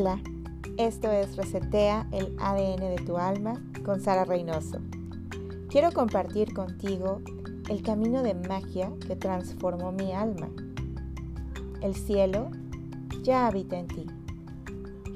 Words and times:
Hola, 0.00 0.20
esto 0.76 1.10
es 1.10 1.34
Resetea 1.34 2.06
el 2.12 2.36
ADN 2.38 2.94
de 2.94 3.02
tu 3.04 3.16
alma 3.16 3.60
con 3.84 4.00
Sara 4.00 4.24
Reynoso. 4.24 4.78
Quiero 5.68 5.90
compartir 5.90 6.54
contigo 6.54 7.20
el 7.68 7.82
camino 7.82 8.22
de 8.22 8.34
magia 8.34 8.92
que 9.04 9.16
transformó 9.16 9.90
mi 9.90 10.12
alma. 10.12 10.50
El 11.82 11.96
cielo 11.96 12.48
ya 13.24 13.48
habita 13.48 13.76
en 13.76 13.88
ti. 13.88 14.06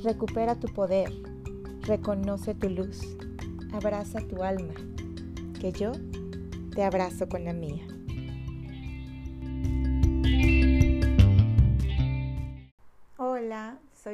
Recupera 0.02 0.56
tu 0.56 0.66
poder, 0.66 1.12
reconoce 1.82 2.52
tu 2.56 2.68
luz, 2.68 3.02
abraza 3.72 4.18
tu 4.18 4.42
alma, 4.42 4.74
que 5.60 5.70
yo 5.70 5.92
te 6.74 6.82
abrazo 6.82 7.28
con 7.28 7.44
la 7.44 7.52
mía. 7.52 7.86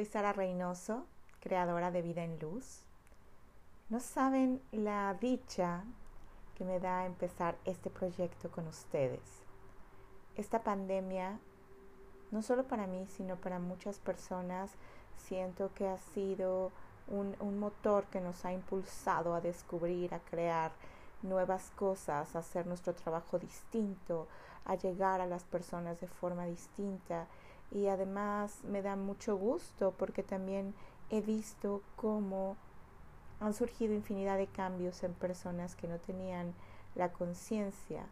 Sara 0.09 0.33
Reynoso, 0.33 1.05
creadora 1.39 1.91
de 1.91 2.01
Vida 2.01 2.23
en 2.23 2.39
Luz. 2.39 2.81
No 3.89 3.99
saben 3.99 4.59
la 4.71 5.13
dicha 5.13 5.83
que 6.55 6.65
me 6.65 6.79
da 6.79 7.05
empezar 7.05 7.57
este 7.63 7.91
proyecto 7.91 8.49
con 8.49 8.67
ustedes. 8.67 9.21
Esta 10.35 10.63
pandemia, 10.63 11.39
no 12.31 12.41
solo 12.41 12.63
para 12.63 12.87
mí, 12.87 13.05
sino 13.05 13.35
para 13.35 13.59
muchas 13.59 13.99
personas, 13.99 14.71
siento 15.15 15.71
que 15.75 15.87
ha 15.87 15.97
sido 15.97 16.71
un, 17.07 17.35
un 17.39 17.59
motor 17.59 18.05
que 18.05 18.19
nos 18.19 18.45
ha 18.45 18.51
impulsado 18.51 19.35
a 19.35 19.41
descubrir, 19.41 20.15
a 20.15 20.19
crear 20.19 20.71
nuevas 21.21 21.69
cosas, 21.75 22.35
a 22.35 22.39
hacer 22.39 22.65
nuestro 22.65 22.95
trabajo 22.95 23.37
distinto, 23.37 24.27
a 24.65 24.73
llegar 24.73 25.21
a 25.21 25.27
las 25.27 25.43
personas 25.43 26.01
de 26.01 26.07
forma 26.07 26.45
distinta 26.45 27.27
y 27.71 27.87
además 27.87 28.63
me 28.63 28.81
da 28.81 28.95
mucho 28.95 29.35
gusto 29.37 29.93
porque 29.97 30.23
también 30.23 30.73
he 31.09 31.21
visto 31.21 31.81
cómo 31.95 32.57
han 33.39 33.53
surgido 33.53 33.93
infinidad 33.93 34.37
de 34.37 34.47
cambios 34.47 35.03
en 35.03 35.13
personas 35.13 35.75
que 35.75 35.87
no 35.87 35.97
tenían 35.99 36.53
la 36.95 37.11
conciencia 37.11 38.05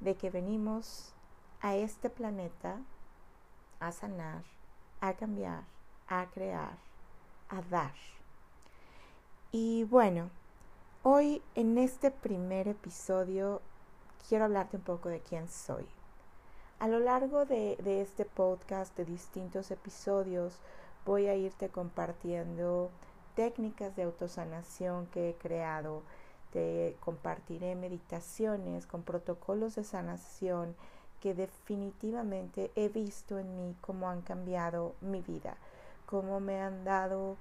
de 0.00 0.16
que 0.16 0.30
venimos 0.30 1.12
a 1.60 1.76
este 1.76 2.10
planeta 2.10 2.80
a 3.80 3.92
sanar, 3.92 4.42
a 5.00 5.14
cambiar, 5.14 5.64
a 6.08 6.26
crear, 6.26 6.76
a 7.48 7.62
dar. 7.62 7.94
Y 9.52 9.84
bueno, 9.84 10.30
hoy 11.02 11.42
en 11.54 11.78
este 11.78 12.10
primer 12.10 12.68
episodio 12.68 13.60
quiero 14.28 14.44
hablarte 14.44 14.76
un 14.76 14.82
poco 14.82 15.08
de 15.08 15.20
quién 15.20 15.48
soy. 15.48 15.86
A 16.80 16.86
lo 16.86 17.00
largo 17.00 17.44
de, 17.44 17.76
este 18.00 18.24
podcast, 18.24 18.96
de 18.96 19.04
distintos 19.04 19.72
episodios, 19.72 20.60
voy 21.04 21.26
a 21.26 21.34
irte 21.34 21.70
compartiendo 21.70 22.90
técnicas 23.34 23.96
de 23.96 24.04
autosanación 24.04 25.06
que 25.06 25.30
he 25.30 25.34
creado. 25.34 26.02
Te 26.52 26.96
compartiré 27.00 27.74
meditaciones 27.74 28.86
con 28.86 29.02
protocolos 29.02 29.74
de 29.74 29.82
sanación 29.82 30.76
que 31.20 31.34
definitivamente 31.34 32.70
he 32.76 32.88
visto 32.88 33.40
en 33.40 33.56
mí 33.56 33.74
cómo 33.80 34.08
han 34.08 34.22
cambiado 34.22 34.94
mi 35.00 35.20
vida, 35.20 35.56
cómo 36.06 36.38
me 36.38 36.60
han 36.60 36.84
dado 36.84 37.36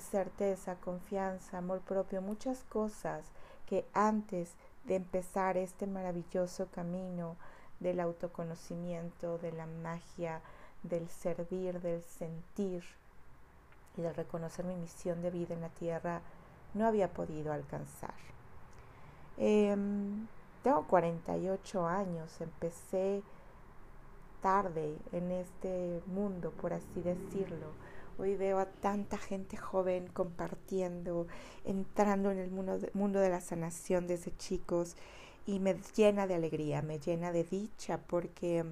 certeza, 0.00 0.74
confianza, 0.74 1.58
amor 1.58 1.82
propio, 1.82 2.20
muchas 2.20 2.64
cosas 2.64 3.26
que 3.64 3.86
antes 3.94 4.54
de 4.86 4.96
empezar 4.96 5.56
este 5.56 5.86
maravilloso 5.86 6.66
camino 6.74 7.36
del 7.82 8.00
autoconocimiento, 8.00 9.38
de 9.38 9.52
la 9.52 9.66
magia, 9.66 10.40
del 10.82 11.08
servir, 11.08 11.80
del 11.80 12.02
sentir 12.02 12.84
y 13.96 14.02
de 14.02 14.12
reconocer 14.12 14.64
mi 14.64 14.76
misión 14.76 15.22
de 15.22 15.30
vida 15.30 15.54
en 15.54 15.60
la 15.60 15.68
tierra, 15.68 16.22
no 16.74 16.86
había 16.86 17.12
podido 17.12 17.52
alcanzar. 17.52 18.14
Em, 19.36 20.26
tengo 20.62 20.86
48 20.86 21.86
años, 21.86 22.40
empecé 22.40 23.22
tarde 24.40 24.96
en 25.12 25.30
este 25.30 26.02
mundo, 26.06 26.50
por 26.50 26.72
así 26.72 27.00
decirlo. 27.02 27.68
Hoy 28.18 28.36
veo 28.36 28.58
a 28.58 28.66
tanta 28.66 29.16
gente 29.16 29.56
joven 29.56 30.06
compartiendo, 30.08 31.26
entrando 31.64 32.30
en 32.30 32.38
el 32.38 32.50
mundo 32.50 32.78
mundo 32.92 33.20
de 33.20 33.30
la 33.30 33.40
sanación 33.40 34.06
desde 34.06 34.36
chicos 34.36 34.96
y 35.46 35.58
me 35.58 35.76
llena 35.96 36.26
de 36.26 36.34
alegría, 36.34 36.82
me 36.82 36.98
llena 36.98 37.32
de 37.32 37.44
dicha, 37.44 37.98
porque 37.98 38.64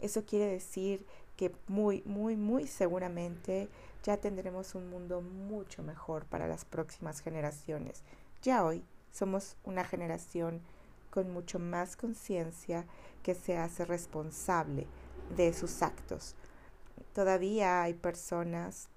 eso 0.00 0.24
quiere 0.24 0.46
decir 0.46 1.06
que 1.36 1.52
muy, 1.68 2.02
muy, 2.04 2.36
muy 2.36 2.66
seguramente 2.66 3.68
ya 4.02 4.16
tendremos 4.16 4.74
un 4.74 4.90
mundo 4.90 5.20
mucho 5.20 5.82
mejor 5.82 6.24
para 6.26 6.48
las 6.48 6.64
próximas 6.64 7.20
generaciones. 7.20 8.02
Ya 8.42 8.64
hoy 8.64 8.82
somos 9.12 9.56
una 9.64 9.84
generación 9.84 10.60
con 11.10 11.30
mucho 11.30 11.58
más 11.58 11.96
conciencia 11.96 12.86
que 13.22 13.34
se 13.34 13.56
hace 13.56 13.84
responsable 13.84 14.86
de 15.36 15.52
sus 15.52 15.82
actos. 15.82 16.34
Todavía 17.14 17.82
hay 17.82 17.94
personas 17.94 18.88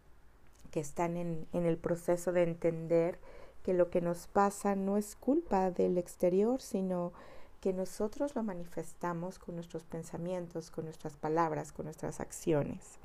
que 0.71 0.79
están 0.79 1.17
en, 1.17 1.47
en 1.53 1.65
el 1.65 1.77
proceso 1.77 2.31
de 2.31 2.43
entender 2.43 3.19
que 3.65 3.73
lo 3.73 3.89
que 3.89 3.99
nos 3.99 4.27
pasa 4.27 4.75
no 4.75 4.95
es 4.95 5.15
culpa 5.15 5.71
del 5.71 5.97
exterior, 5.97 6.61
sino 6.61 7.13
que 7.61 7.73
nosotros 7.73 8.35
lo 8.35 8.43
manifestamos 8.43 9.39
con 9.39 9.55
nuestros 9.55 9.83
pensamientos, 9.85 10.69
con 10.69 10.85
nuestras 10.85 11.17
palabras, 11.17 11.71
con 11.71 11.85
nuestras 11.85 12.19
acciones. 12.19 12.99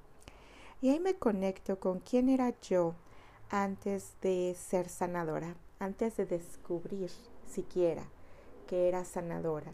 Y 0.83 0.91
ahí 0.91 1.01
me 1.01 1.15
conecto 1.15 1.81
con 1.81 2.01
quién 2.01 2.29
era 2.29 2.53
yo 2.61 2.95
antes 3.49 4.13
de 4.21 4.55
ser 4.55 4.91
sanadora, 4.91 5.57
antes 5.79 6.19
de 6.19 6.27
descubrir 6.27 7.11
siquiera 7.49 8.05
que 8.67 8.87
era 8.87 9.07
sanadora. 9.07 9.73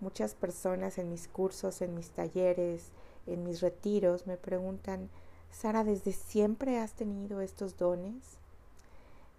Muchas 0.00 0.34
personas 0.34 0.98
en 0.98 1.08
mis 1.08 1.28
cursos, 1.28 1.80
en 1.80 1.94
mis 1.94 2.10
talleres, 2.10 2.90
en 3.26 3.42
mis 3.42 3.62
retiros 3.62 4.26
me 4.26 4.36
preguntan, 4.36 5.08
Sara, 5.50 5.82
¿desde 5.82 6.12
siempre 6.12 6.78
has 6.78 6.92
tenido 6.92 7.40
estos 7.40 7.78
dones? 7.78 8.36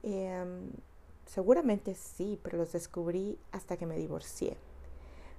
Em, 0.01 0.71
seguramente 1.27 1.93
sí, 1.93 2.39
pero 2.41 2.57
los 2.57 2.71
descubrí 2.71 3.37
hasta 3.51 3.77
que 3.77 3.85
me 3.85 3.97
divorcié. 3.97 4.57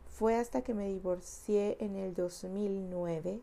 Fue 0.07 0.37
hasta 0.37 0.63
que 0.63 0.75
me 0.75 0.89
divorcié 0.89 1.77
en 1.81 1.97
el 1.97 2.15
2009 2.15 3.41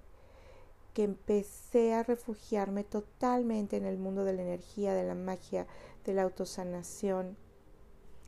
que 0.93 1.03
empecé 1.03 1.93
a 1.93 2.03
refugiarme 2.03 2.85
totalmente 2.85 3.75
en 3.75 3.85
el 3.85 3.97
mundo 3.97 4.23
de 4.23 4.33
la 4.33 4.43
energía, 4.43 4.93
de 4.93 5.03
la 5.03 5.15
magia, 5.15 5.67
de 6.05 6.13
la 6.13 6.23
autosanación 6.23 7.35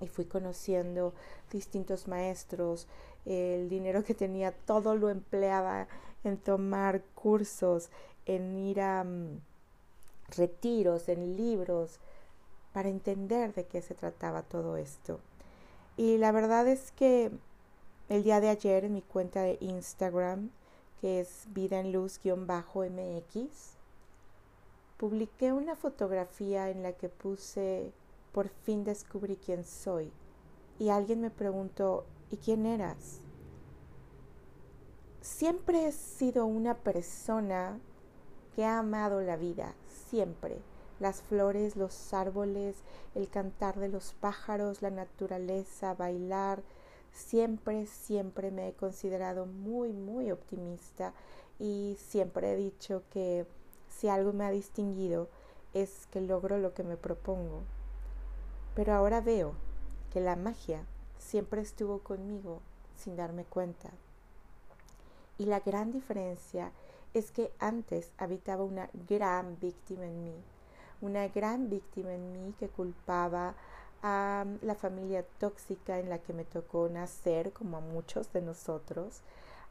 y 0.01 0.07
fui 0.07 0.25
conociendo 0.25 1.13
distintos 1.51 2.07
maestros. 2.07 2.87
El 3.25 3.69
dinero 3.69 4.03
que 4.03 4.13
tenía 4.13 4.51
todo 4.51 4.95
lo 4.95 5.09
empleaba 5.09 5.87
en 6.23 6.37
tomar 6.37 7.03
cursos, 7.15 7.89
en 8.25 8.57
ir 8.57 8.81
a 8.81 9.03
mm, 9.03 9.39
retiros, 10.35 11.07
en 11.09 11.37
libros, 11.37 11.99
para 12.77 12.89
entender 12.89 13.55
de 13.55 13.65
qué 13.65 13.81
se 13.81 13.95
trataba 13.95 14.43
todo 14.43 14.77
esto. 14.77 15.19
Y 15.95 16.19
la 16.19 16.31
verdad 16.31 16.67
es 16.67 16.91
que 16.91 17.31
el 18.07 18.23
día 18.23 18.39
de 18.39 18.49
ayer 18.49 18.85
en 18.85 18.93
mi 18.93 19.01
cuenta 19.01 19.41
de 19.41 19.57
Instagram, 19.61 20.51
que 21.01 21.19
es 21.19 21.47
vida 21.55 21.79
en 21.79 21.91
luz-mx, 21.91 23.49
publiqué 24.97 25.53
una 25.53 25.75
fotografía 25.75 26.69
en 26.69 26.83
la 26.83 26.93
que 26.93 27.09
puse 27.09 27.93
por 28.31 28.47
fin 28.47 28.83
descubrí 28.83 29.37
quién 29.37 29.63
soy. 29.63 30.11
Y 30.77 30.89
alguien 30.89 31.19
me 31.19 31.31
preguntó, 31.31 32.05
¿y 32.29 32.37
quién 32.37 32.67
eras? 32.67 33.21
Siempre 35.21 35.87
he 35.87 35.91
sido 35.91 36.45
una 36.45 36.75
persona 36.75 37.79
que 38.55 38.65
ha 38.65 38.77
amado 38.77 39.21
la 39.21 39.35
vida, 39.35 39.73
siempre 40.11 40.61
las 40.99 41.21
flores, 41.21 41.75
los 41.75 42.13
árboles, 42.13 42.75
el 43.15 43.29
cantar 43.29 43.79
de 43.79 43.89
los 43.89 44.13
pájaros, 44.13 44.81
la 44.81 44.89
naturaleza, 44.89 45.93
bailar. 45.93 46.63
Siempre, 47.11 47.85
siempre 47.87 48.51
me 48.51 48.69
he 48.69 48.73
considerado 48.73 49.45
muy, 49.45 49.93
muy 49.93 50.31
optimista 50.31 51.13
y 51.59 51.97
siempre 51.99 52.53
he 52.53 52.55
dicho 52.55 53.03
que 53.11 53.45
si 53.89 54.09
algo 54.09 54.33
me 54.33 54.45
ha 54.45 54.51
distinguido 54.51 55.27
es 55.73 56.07
que 56.11 56.21
logro 56.21 56.57
lo 56.57 56.73
que 56.73 56.83
me 56.83 56.97
propongo. 56.97 57.63
Pero 58.75 58.93
ahora 58.93 59.21
veo 59.21 59.53
que 60.11 60.19
la 60.19 60.35
magia 60.35 60.85
siempre 61.17 61.61
estuvo 61.61 61.99
conmigo 61.99 62.61
sin 62.95 63.15
darme 63.15 63.43
cuenta. 63.43 63.91
Y 65.37 65.45
la 65.45 65.59
gran 65.59 65.91
diferencia 65.91 66.71
es 67.13 67.31
que 67.31 67.51
antes 67.59 68.11
habitaba 68.17 68.63
una 68.63 68.89
gran 69.07 69.59
víctima 69.59 70.05
en 70.05 70.23
mí, 70.23 70.35
una 71.01 71.27
gran 71.27 71.69
víctima 71.69 72.13
en 72.13 72.31
mí 72.31 72.53
que 72.59 72.67
culpaba 72.67 73.55
a 74.03 74.45
la 74.61 74.75
familia 74.75 75.25
tóxica 75.39 75.99
en 75.99 76.09
la 76.09 76.19
que 76.19 76.33
me 76.33 76.43
tocó 76.43 76.87
nacer, 76.89 77.51
como 77.51 77.77
a 77.77 77.81
muchos 77.81 78.31
de 78.33 78.41
nosotros, 78.41 79.21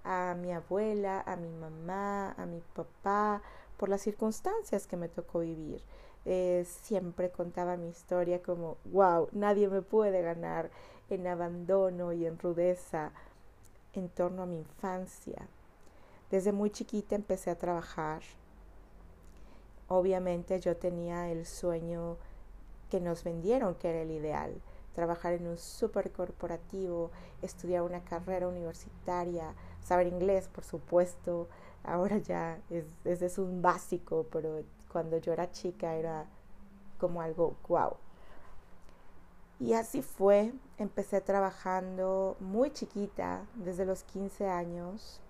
a 0.05 0.37
mi 0.41 0.53
abuela, 0.53 1.23
a 1.27 1.37
mi 1.37 1.51
mamá, 1.51 2.33
a 2.33 2.47
mi 2.47 2.61
papá, 2.75 3.43
por 3.77 3.89
las 3.89 4.03
circunstancias 4.03 4.87
que 4.87 4.97
me 4.97 5.09
tocó 5.09 5.41
vivir. 5.41 5.83
Eh, 6.25 6.67
siempre 6.83 7.31
contaba 7.31 7.77
mi 7.77 7.89
historia 7.89 8.43
como, 8.43 8.79
wow, 8.87 9.29
nadie 9.33 9.69
me 9.69 9.83
puede 9.83 10.23
ganar 10.23 10.71
en 11.09 11.27
abandono 11.27 12.13
y 12.13 12.27
en 12.27 12.39
rudeza 12.39 13.13
en 13.93 14.09
torno 14.09 14.43
a 14.43 14.47
mi 14.47 14.59
infancia. 14.59 15.47
Desde 16.31 16.53
muy 16.53 16.71
chiquita 16.71 17.15
empecé 17.15 17.51
a 17.51 17.59
trabajar. 17.59 18.23
Obviamente 19.89 20.61
yo 20.61 20.77
tenía 20.77 21.31
el 21.31 21.47
sueño 21.47 22.17
que 22.91 23.01
nos 23.01 23.25
vendieron 23.25 23.75
que 23.75 23.91
era 23.91 24.03
el 24.03 24.11
ideal, 24.11 24.55
trabajar 24.95 25.35
en 25.35 25.47
un 25.47 25.59
super 25.59 26.11
corporativo, 26.13 27.11
estudiar 27.43 27.83
una 27.83 28.03
carrera 28.03 28.49
universitaria, 28.49 29.55
saber 29.83 30.07
inglés, 30.07 30.49
por 30.49 30.65
supuesto. 30.65 31.49
Ahora 31.85 32.19
ya 32.19 32.59
es, 32.71 33.23
es 33.23 33.39
un 33.39 33.63
básico, 33.63 34.27
pero 34.33 34.63
cuando 34.91 35.19
yo 35.19 35.33
era 35.33 35.51
chica 35.53 35.95
era 35.95 36.27
como 36.99 37.21
algo 37.21 37.57
wow. 37.69 37.97
Y 39.59 39.73
así 39.73 40.03
fue, 40.03 40.53
empecé 40.79 41.21
trabajando 41.21 42.37
muy 42.41 42.71
chiquita, 42.73 43.47
desde 43.55 43.87
los 43.87 44.03
15 44.03 44.49
años, 44.49 45.21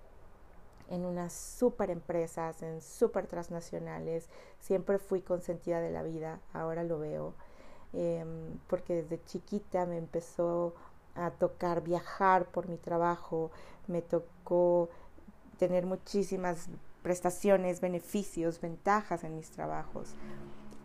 en 0.90 1.04
unas 1.04 1.32
super 1.32 1.90
empresas, 1.90 2.62
en 2.62 2.80
super 2.80 3.26
transnacionales. 3.26 4.28
Siempre 4.60 4.98
fui 4.98 5.20
consentida 5.20 5.80
de 5.80 5.90
la 5.90 6.02
vida, 6.02 6.40
ahora 6.52 6.84
lo 6.84 6.98
veo, 6.98 7.34
em, 7.92 8.58
porque 8.68 9.02
desde 9.02 9.24
chiquita 9.24 9.86
me 9.86 9.98
empezó 9.98 10.74
a 11.14 11.30
tocar 11.30 11.82
viajar 11.82 12.46
por 12.46 12.68
mi 12.68 12.76
trabajo, 12.76 13.50
me 13.86 14.02
tocó 14.02 14.88
tener 15.58 15.86
muchísimas 15.86 16.68
prestaciones, 17.02 17.80
beneficios, 17.80 18.60
ventajas 18.60 19.24
en 19.24 19.36
mis 19.36 19.50
trabajos. 19.50 20.14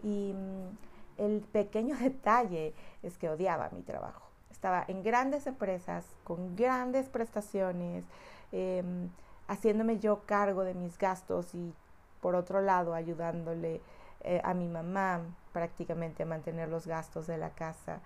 Y 0.04 0.34
mm, 0.34 0.78
el 1.18 1.42
pequeño 1.42 1.96
detalle 2.00 2.74
es 3.04 3.18
que 3.18 3.30
odiaba 3.30 3.70
mi 3.72 3.82
trabajo. 3.82 4.30
Estaba 4.52 4.86
en 4.88 5.02
grandes 5.02 5.48
empresas, 5.48 6.06
con 6.24 6.56
grandes 6.56 7.10
prestaciones, 7.10 8.06
em, 8.52 9.10
haciéndome 9.52 10.00
yo 10.00 10.22
cargo 10.26 10.64
de 10.64 10.74
mis 10.74 10.98
gastos 10.98 11.54
y 11.54 11.74
por 12.22 12.36
otro 12.36 12.62
lado 12.62 12.94
ayudándole 12.94 13.82
eh, 14.22 14.40
a 14.46 14.54
mi 14.54 14.70
mamá 14.70 15.20
prácticamente 15.52 16.24
a 16.24 16.26
mantener 16.26 16.70
los 16.70 16.88
gastos 16.88 17.28
de 17.28 17.38
la 17.38 17.50
casa. 17.50 18.00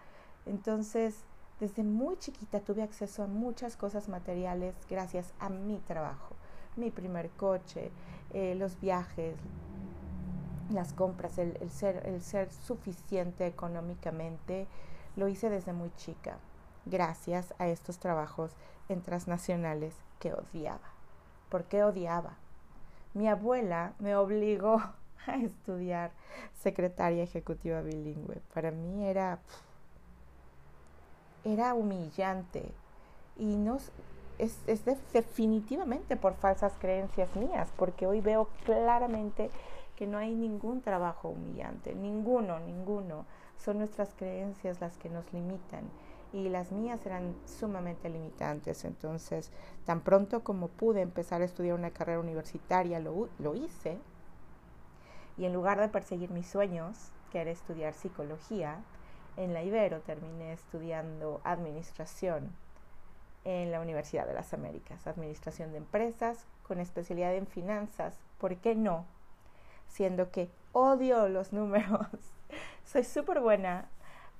Entonces, 0.47 1.23
desde 1.59 1.83
muy 1.83 2.17
chiquita 2.17 2.61
tuve 2.61 2.81
acceso 2.81 3.21
a 3.21 3.27
muchas 3.27 3.77
cosas 3.77 4.09
materiales 4.09 4.73
gracias 4.89 5.33
a 5.39 5.49
mi 5.49 5.77
trabajo. 5.77 6.33
Mi 6.77 6.89
primer 6.89 7.29
coche, 7.29 7.91
eh, 8.33 8.55
los 8.55 8.81
viajes, 8.81 9.35
las 10.71 10.93
compras, 10.93 11.37
el, 11.37 11.69
ser, 11.69 12.01
el 12.07 12.23
ser 12.23 12.51
suficiente 12.51 13.45
económicamente, 13.45 14.65
lo 15.15 15.27
hice 15.27 15.51
desde 15.51 15.73
muy 15.73 15.91
chica, 15.95 16.39
gracias 16.87 17.53
a 17.59 17.67
estos 17.67 17.99
trabajos 17.99 18.51
en 18.89 19.03
transnacionales 19.03 19.93
que 20.19 20.33
odiaba. 20.33 20.94
¿Por 21.49 21.65
qué 21.65 21.83
odiaba? 21.83 22.33
Mi 23.13 23.27
abuela 23.27 23.93
me 23.99 24.15
obligó 24.15 24.81
a 25.27 25.35
estudiar 25.37 26.11
secretaria 26.61 27.23
ejecutiva 27.23 27.81
bilingüe. 27.81 28.41
Para 28.53 28.71
mí 28.71 29.05
era 29.07 29.39
era 31.43 31.75
humillante 31.75 32.63
y 33.37 33.55
no 33.55 33.77
es, 34.39 34.59
es 34.67 34.83
definitivamente 35.13 36.17
por 36.17 36.33
falsas 36.33 36.73
creencias 36.79 37.33
mías, 37.35 37.69
porque 37.77 38.07
hoy 38.07 38.19
veo 38.19 38.49
claramente 38.65 39.51
que 39.95 40.07
no 40.07 40.17
hay 40.17 40.33
ningún 40.33 40.81
trabajo 40.81 41.29
humillante, 41.29 41.95
ninguno, 41.95 42.59
ninguno. 42.59 43.25
Son 43.57 43.77
nuestras 43.77 44.09
creencias 44.15 44.81
las 44.81 44.97
que 44.97 45.09
nos 45.09 45.31
limitan 45.31 45.83
y 46.33 46.49
las 46.49 46.71
mías 46.71 47.05
eran 47.05 47.35
sumamente 47.45 48.09
limitantes. 48.09 48.85
Entonces, 48.85 49.51
tan 49.85 50.01
pronto 50.01 50.43
como 50.43 50.67
pude 50.67 51.01
empezar 51.01 51.41
a 51.41 51.45
estudiar 51.45 51.75
una 51.75 51.91
carrera 51.91 52.19
universitaria, 52.19 52.99
lo, 52.99 53.29
lo 53.39 53.55
hice. 53.55 53.97
Y 55.37 55.45
en 55.45 55.53
lugar 55.53 55.79
de 55.79 55.89
perseguir 55.89 56.31
mis 56.31 56.47
sueños, 56.47 57.11
que 57.31 57.41
era 57.41 57.51
estudiar 57.51 57.93
psicología, 57.93 58.79
en 59.37 59.53
la 59.53 59.63
Ibero 59.63 59.99
terminé 60.01 60.53
estudiando 60.53 61.41
administración 61.43 62.55
en 63.43 63.71
la 63.71 63.81
Universidad 63.81 64.25
de 64.25 64.33
las 64.33 64.53
Américas, 64.53 65.07
administración 65.07 65.71
de 65.71 65.77
empresas 65.77 66.45
con 66.63 66.79
especialidad 66.79 67.35
en 67.35 67.47
finanzas. 67.47 68.17
¿Por 68.39 68.55
qué 68.57 68.75
no? 68.75 69.05
siendo 69.87 70.31
que 70.31 70.49
odio 70.73 71.27
los 71.29 71.53
números. 71.53 72.07
Soy 72.85 73.03
súper 73.03 73.39
buena 73.39 73.89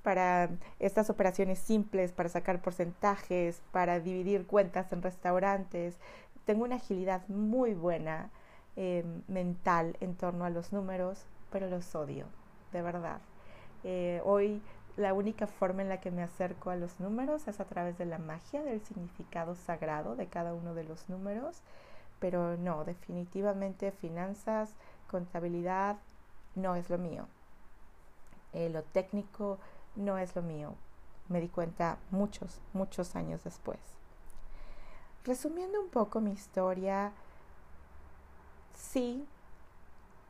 para 0.06 0.50
estas 0.78 1.10
operaciones 1.10 1.58
simples, 1.58 2.12
para 2.12 2.28
sacar 2.28 2.62
porcentajes, 2.62 3.60
para 3.72 3.98
dividir 3.98 4.46
cuentas 4.46 4.92
en 4.92 5.02
restaurantes. 5.02 5.98
Tengo 6.44 6.62
una 6.62 6.76
agilidad 6.76 7.26
muy 7.26 7.74
buena 7.74 8.30
em, 8.76 9.22
mental 9.26 9.96
en 9.98 10.14
torno 10.14 10.44
a 10.44 10.50
los 10.50 10.72
números, 10.72 11.26
pero 11.50 11.68
los 11.68 11.92
odio, 11.96 12.26
de 12.70 12.82
verdad. 12.82 13.18
Eh, 13.82 14.22
hoy 14.24 14.62
la 14.96 15.12
única 15.12 15.48
forma 15.48 15.82
en 15.82 15.88
la 15.88 15.98
que 15.98 16.12
me 16.12 16.22
acerco 16.22 16.70
a 16.70 16.76
los 16.76 17.00
números 17.00 17.48
es 17.48 17.58
a 17.58 17.64
través 17.64 17.98
de 17.98 18.06
la 18.06 18.18
magia 18.18 18.62
del 18.62 18.80
significado 18.82 19.56
sagrado 19.56 20.14
de 20.14 20.28
cada 20.28 20.54
uno 20.54 20.72
de 20.74 20.84
los 20.84 21.08
números, 21.08 21.62
pero 22.20 22.56
no, 22.56 22.84
definitivamente 22.84 23.90
finanzas, 23.90 24.70
contabilidad 25.10 25.96
no 26.54 26.76
es 26.76 26.90
lo 26.90 26.98
mío. 26.98 27.26
Eh, 28.52 28.70
lo 28.70 28.84
técnico 28.84 29.58
no 29.96 30.18
es 30.18 30.34
lo 30.36 30.42
mío. 30.42 30.74
Me 31.28 31.40
di 31.40 31.48
cuenta 31.48 31.98
muchos, 32.10 32.60
muchos 32.72 33.16
años 33.16 33.42
después. 33.44 33.78
Resumiendo 35.24 35.80
un 35.80 35.88
poco 35.88 36.20
mi 36.20 36.32
historia, 36.32 37.12
sí, 38.74 39.26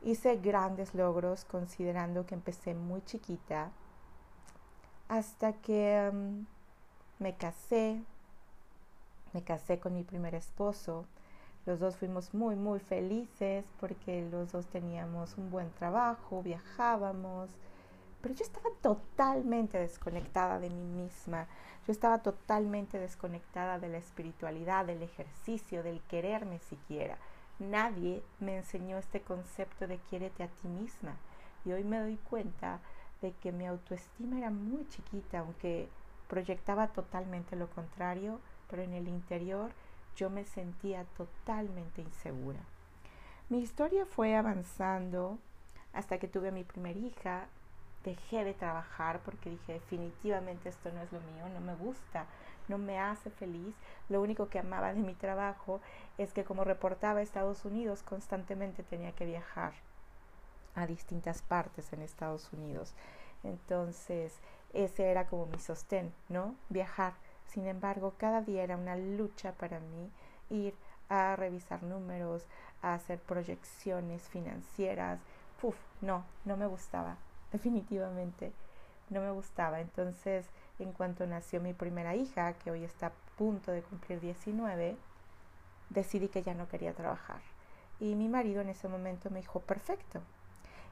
hice 0.01 0.37
grandes 0.37 0.95
logros 0.95 1.45
considerando 1.45 2.25
que 2.25 2.35
empecé 2.35 2.73
muy 2.73 3.03
chiquita 3.05 3.69
hasta 5.07 5.53
que 5.53 6.09
mm, 6.11 7.23
me 7.23 7.35
casé, 7.35 8.01
me 9.33 9.43
casé 9.43 9.79
con 9.79 9.93
mi 9.93 10.03
primer 10.03 10.33
esposo 10.33 11.05
los 11.67 11.81
dos 11.81 11.97
fuimos 11.97 12.33
muy, 12.33 12.55
muy 12.55 12.79
felices 12.79 13.65
porque 13.81 14.25
los 14.31 14.53
dos 14.53 14.65
teníamos 14.67 15.37
un 15.37 15.51
buen 15.51 15.69
trabajo, 15.71 16.41
viajábamos, 16.41 17.49
pero 18.21 18.33
yo 18.33 18.43
estaba 18.43 18.69
totalmente 18.81 19.77
desconectada 19.77 20.59
de 20.59 20.69
mí 20.69 20.83
misma, 20.83 21.47
yo 21.85 21.91
estaba 21.91 22.19
totalmente 22.19 22.99
desconectada 22.99 23.79
de 23.79 23.89
la 23.89 23.97
espiritualidad, 23.97 24.85
del 24.85 25.03
ejercicio, 25.03 25.83
del 25.83 26.01
quererme 26.01 26.59
siquiera. 26.59 27.17
Nadie 27.59 28.23
me 28.39 28.57
enseñó 28.57 28.97
este 28.97 29.21
concepto 29.21 29.87
de 29.87 29.97
quiérete 30.09 30.43
a 30.43 30.47
ti 30.47 30.67
misma 30.67 31.15
y 31.65 31.71
hoy 31.71 31.83
me 31.83 31.99
doy 31.99 32.17
cuenta 32.29 32.79
de 33.21 33.31
que 33.33 33.51
mi 33.51 33.65
autoestima 33.65 34.37
era 34.37 34.51
muy 34.51 34.87
chiquita, 34.89 35.39
aunque 35.39 35.89
proyectaba 36.27 36.89
totalmente 36.89 37.55
lo 37.55 37.69
contrario, 37.69 38.39
pero 38.69 38.83
en 38.83 38.93
el 38.93 39.07
interior 39.07 39.71
yo 40.15 40.29
me 40.29 40.45
sentía 40.45 41.05
totalmente 41.15 42.01
insegura. 42.01 42.59
Mi 43.49 43.59
historia 43.59 44.05
fue 44.05 44.35
avanzando 44.35 45.39
hasta 45.93 46.17
que 46.19 46.27
tuve 46.27 46.51
mi 46.51 46.63
primera 46.63 46.99
hija. 46.99 47.47
Dejé 48.07 48.45
de 48.45 48.53
trabajar 48.53 49.19
porque 49.25 49.49
dije 49.49 49.73
definitivamente 49.73 50.69
esto 50.69 50.91
no 50.93 51.01
es 51.01 51.11
lo 51.11 51.19
mío, 51.19 51.49
no 51.53 51.59
me 51.59 51.75
gusta, 51.75 52.25
no 52.69 52.77
me 52.77 52.99
hace 52.99 53.29
feliz. 53.29 53.75
Lo 54.07 54.21
único 54.21 54.47
que 54.47 54.59
amaba 54.59 54.93
de 54.93 55.01
mi 55.01 55.13
trabajo 55.13 55.81
es 56.17 56.31
que 56.31 56.45
como 56.45 56.63
reportaba 56.63 57.19
a 57.19 57.23
Estados 57.23 57.65
Unidos 57.65 58.03
constantemente 58.03 58.83
tenía 58.83 59.11
que 59.11 59.25
viajar 59.25 59.73
a 60.73 60.87
distintas 60.87 61.41
partes 61.41 61.91
en 61.91 62.01
Estados 62.01 62.53
Unidos. 62.53 62.93
Entonces 63.43 64.39
ese 64.73 65.11
era 65.11 65.27
como 65.27 65.47
mi 65.47 65.59
sostén, 65.59 66.13
¿no? 66.29 66.55
Viajar 66.69 67.13
sin 67.47 67.65
embargo, 67.67 68.13
cada 68.17 68.41
día 68.41 68.63
era 68.63 68.77
una 68.77 68.95
lucha 68.95 69.53
para 69.53 69.79
mí 69.79 70.11
ir 70.49 70.75
a 71.09 71.35
revisar 71.35 71.81
números, 71.83 72.45
a 72.81 72.93
hacer 72.93 73.19
proyecciones 73.19 74.23
financieras. 74.29 75.19
Puf, 75.61 75.75
no, 76.01 76.25
no 76.45 76.57
me 76.57 76.67
gustaba, 76.67 77.17
definitivamente 77.51 78.51
no 79.09 79.21
me 79.21 79.31
gustaba. 79.31 79.79
Entonces, 79.79 80.45
en 80.79 80.91
cuanto 80.91 81.25
nació 81.25 81.61
mi 81.61 81.73
primera 81.73 82.15
hija, 82.15 82.53
que 82.53 82.71
hoy 82.71 82.83
está 82.83 83.07
a 83.07 83.11
punto 83.37 83.71
de 83.71 83.81
cumplir 83.81 84.19
19, 84.19 84.97
decidí 85.89 86.27
que 86.27 86.43
ya 86.43 86.53
no 86.53 86.67
quería 86.67 86.93
trabajar. 86.93 87.41
Y 87.99 88.15
mi 88.15 88.27
marido 88.27 88.61
en 88.61 88.69
ese 88.69 88.87
momento 88.87 89.29
me 89.29 89.39
dijo, 89.39 89.59
perfecto. 89.61 90.21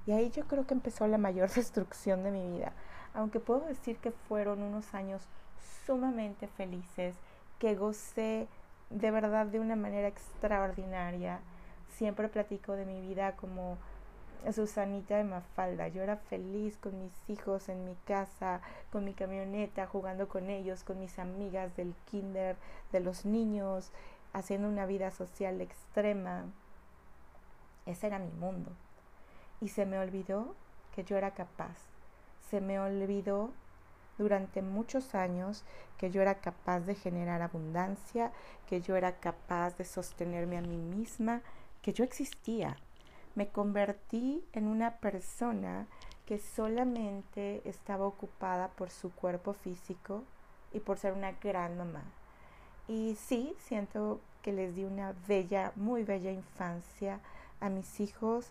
Y 0.07 0.11
ahí 0.11 0.29
yo 0.31 0.45
creo 0.45 0.65
que 0.65 0.73
empezó 0.73 1.07
la 1.07 1.17
mayor 1.17 1.49
destrucción 1.53 2.23
de 2.23 2.31
mi 2.31 2.57
vida. 2.57 2.73
Aunque 3.13 3.39
puedo 3.39 3.61
decir 3.61 3.97
que 3.97 4.11
fueron 4.11 4.61
unos 4.61 4.93
años 4.93 5.21
sumamente 5.85 6.47
felices, 6.47 7.15
que 7.59 7.75
gocé 7.75 8.47
de 8.89 9.11
verdad 9.11 9.45
de 9.45 9.59
una 9.59 9.75
manera 9.75 10.07
extraordinaria. 10.07 11.39
siempre 11.89 12.27
platico 12.27 12.73
de 12.73 12.85
mi 12.85 12.99
vida 13.01 13.35
como 13.37 13.77
Susanita 14.53 15.17
de 15.17 15.23
Mafalda. 15.23 15.87
Yo 15.87 16.01
era 16.01 16.17
feliz 16.17 16.77
con 16.77 16.99
mis 17.01 17.13
hijos 17.27 17.69
en 17.69 17.85
mi 17.85 17.95
casa, 18.05 18.61
con 18.91 19.05
mi 19.05 19.13
camioneta, 19.13 19.87
jugando 19.87 20.27
con 20.27 20.49
ellos, 20.49 20.83
con 20.83 20.99
mis 20.99 21.19
amigas 21.19 21.75
del 21.75 21.93
kinder, 22.09 22.55
de 22.91 22.99
los 22.99 23.25
niños, 23.25 23.91
haciendo 24.33 24.67
una 24.67 24.85
vida 24.85 25.11
social 25.11 25.61
extrema. 25.61 26.45
Ese 27.85 28.07
era 28.07 28.19
mi 28.19 28.31
mundo. 28.31 28.71
Y 29.61 29.69
se 29.69 29.85
me 29.85 29.99
olvidó 29.99 30.55
que 30.93 31.03
yo 31.03 31.17
era 31.17 31.31
capaz. 31.31 31.77
Se 32.49 32.61
me 32.61 32.79
olvidó 32.79 33.51
durante 34.17 34.61
muchos 34.61 35.15
años 35.15 35.63
que 35.97 36.11
yo 36.11 36.21
era 36.21 36.35
capaz 36.35 36.81
de 36.81 36.95
generar 36.95 37.41
abundancia, 37.41 38.31
que 38.67 38.81
yo 38.81 38.95
era 38.95 39.17
capaz 39.19 39.77
de 39.77 39.85
sostenerme 39.85 40.57
a 40.57 40.61
mí 40.61 40.77
misma, 40.77 41.41
que 41.81 41.93
yo 41.93 42.03
existía. 42.03 42.77
Me 43.35 43.49
convertí 43.49 44.43
en 44.53 44.67
una 44.67 44.97
persona 44.97 45.87
que 46.25 46.39
solamente 46.39 47.61
estaba 47.67 48.05
ocupada 48.05 48.69
por 48.69 48.89
su 48.89 49.11
cuerpo 49.11 49.53
físico 49.53 50.23
y 50.73 50.79
por 50.79 50.97
ser 50.97 51.13
una 51.13 51.33
gran 51.33 51.77
mamá. 51.77 52.03
Y 52.87 53.15
sí, 53.15 53.55
siento 53.59 54.19
que 54.41 54.53
les 54.53 54.75
di 54.75 54.83
una 54.83 55.13
bella, 55.27 55.71
muy 55.75 56.03
bella 56.03 56.31
infancia 56.31 57.19
a 57.59 57.69
mis 57.69 57.99
hijos, 57.99 58.47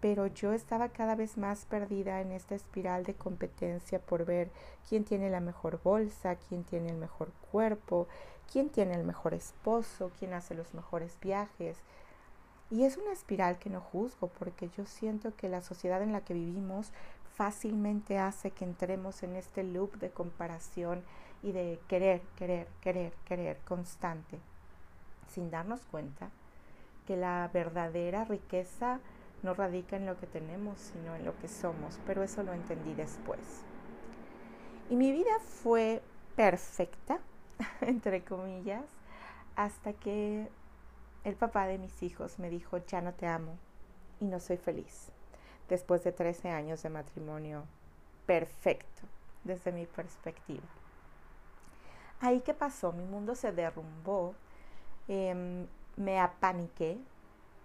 pero 0.00 0.26
yo 0.26 0.52
estaba 0.52 0.88
cada 0.88 1.14
vez 1.14 1.36
más 1.38 1.64
perdida 1.64 2.20
en 2.20 2.32
esta 2.32 2.54
espiral 2.54 3.04
de 3.04 3.14
competencia 3.14 3.98
por 3.98 4.24
ver 4.24 4.50
quién 4.88 5.04
tiene 5.04 5.30
la 5.30 5.40
mejor 5.40 5.80
bolsa, 5.82 6.36
quién 6.48 6.64
tiene 6.64 6.90
el 6.90 6.96
mejor 6.96 7.30
cuerpo, 7.50 8.06
quién 8.50 8.68
tiene 8.68 8.94
el 8.94 9.04
mejor 9.04 9.34
esposo, 9.34 10.10
quién 10.18 10.34
hace 10.34 10.54
los 10.54 10.74
mejores 10.74 11.16
viajes. 11.20 11.78
Y 12.70 12.84
es 12.84 12.96
una 12.96 13.12
espiral 13.12 13.58
que 13.58 13.70
no 13.70 13.80
juzgo 13.80 14.28
porque 14.28 14.68
yo 14.76 14.86
siento 14.86 15.34
que 15.36 15.48
la 15.48 15.62
sociedad 15.62 16.02
en 16.02 16.12
la 16.12 16.22
que 16.22 16.34
vivimos 16.34 16.90
fácilmente 17.36 18.18
hace 18.18 18.50
que 18.50 18.64
entremos 18.64 19.22
en 19.22 19.36
este 19.36 19.62
loop 19.62 19.96
de 19.98 20.10
comparación 20.10 21.02
y 21.42 21.52
de 21.52 21.78
querer, 21.86 22.22
querer, 22.36 22.66
querer, 22.80 23.12
querer 23.26 23.58
constante, 23.58 24.38
sin 25.28 25.50
darnos 25.50 25.80
cuenta 25.86 26.30
que 27.06 27.16
la 27.16 27.48
verdadera 27.52 28.24
riqueza 28.24 29.00
no 29.42 29.54
radica 29.54 29.96
en 29.96 30.06
lo 30.06 30.18
que 30.18 30.26
tenemos, 30.26 30.80
sino 30.80 31.14
en 31.14 31.24
lo 31.24 31.38
que 31.38 31.46
somos, 31.46 32.00
pero 32.06 32.22
eso 32.22 32.42
lo 32.42 32.52
entendí 32.52 32.94
después. 32.94 33.62
Y 34.90 34.96
mi 34.96 35.12
vida 35.12 35.38
fue 35.40 36.02
perfecta, 36.36 37.18
entre 37.80 38.24
comillas, 38.24 38.84
hasta 39.56 39.92
que 39.92 40.48
el 41.26 41.34
papá 41.34 41.66
de 41.66 41.76
mis 41.76 42.04
hijos 42.04 42.38
me 42.38 42.48
dijo, 42.48 42.78
ya 42.86 43.00
no 43.00 43.12
te 43.12 43.26
amo 43.26 43.58
y 44.20 44.26
no 44.26 44.38
soy 44.38 44.58
feliz, 44.58 45.10
después 45.68 46.04
de 46.04 46.12
13 46.12 46.50
años 46.50 46.84
de 46.84 46.88
matrimonio 46.88 47.64
perfecto, 48.26 49.02
desde 49.42 49.72
mi 49.72 49.86
perspectiva. 49.86 50.62
Ahí 52.20 52.42
qué 52.42 52.54
pasó, 52.54 52.92
mi 52.92 53.04
mundo 53.04 53.34
se 53.34 53.50
derrumbó, 53.50 54.36
em, 55.08 55.66
me 55.96 56.20
apaniqué, 56.20 56.96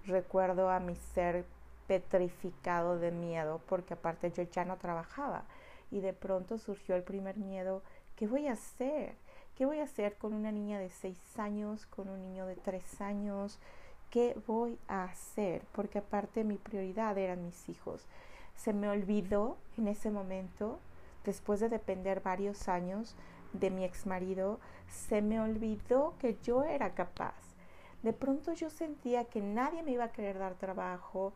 recuerdo 0.07 0.71
a 0.71 0.79
mi 0.79 0.95
ser 0.95 1.45
petrificado 1.85 2.97
de 2.97 3.11
miedo 3.11 3.61
porque 3.67 3.93
aparte 3.93 4.31
yo 4.31 4.41
ya 4.41 4.65
no 4.65 4.77
trabajaba 4.77 5.43
y 5.91 5.99
de 5.99 6.13
pronto 6.13 6.57
surgió 6.57 6.95
el 6.95 7.03
primer 7.03 7.37
miedo, 7.37 7.83
¿qué 8.15 8.25
voy 8.25 8.47
a 8.47 8.53
hacer? 8.53 9.13
¿Qué 9.55 9.65
voy 9.65 9.79
a 9.79 9.83
hacer 9.83 10.15
con 10.17 10.33
una 10.33 10.51
niña 10.51 10.79
de 10.79 10.89
seis 10.89 11.19
años, 11.37 11.85
con 11.87 12.09
un 12.09 12.21
niño 12.21 12.45
de 12.45 12.55
tres 12.55 13.01
años? 13.01 13.59
¿Qué 14.09 14.37
voy 14.47 14.79
a 14.87 15.03
hacer? 15.03 15.63
Porque 15.73 15.99
aparte 15.99 16.43
mi 16.43 16.57
prioridad 16.57 17.17
eran 17.17 17.43
mis 17.43 17.69
hijos. 17.69 18.05
Se 18.55 18.73
me 18.73 18.89
olvidó 18.89 19.57
en 19.77 19.87
ese 19.87 20.09
momento, 20.09 20.79
después 21.25 21.59
de 21.59 21.69
depender 21.69 22.21
varios 22.21 22.67
años 22.69 23.15
de 23.53 23.69
mi 23.69 23.83
ex 23.83 24.05
marido, 24.05 24.59
se 24.87 25.21
me 25.21 25.39
olvidó 25.39 26.13
que 26.19 26.37
yo 26.43 26.63
era 26.63 26.93
capaz. 26.93 27.35
De 28.03 28.13
pronto 28.13 28.53
yo 28.53 28.69
sentía 28.69 29.25
que 29.25 29.41
nadie 29.41 29.83
me 29.83 29.91
iba 29.91 30.05
a 30.05 30.11
querer 30.11 30.39
dar 30.39 30.55
trabajo, 30.55 31.33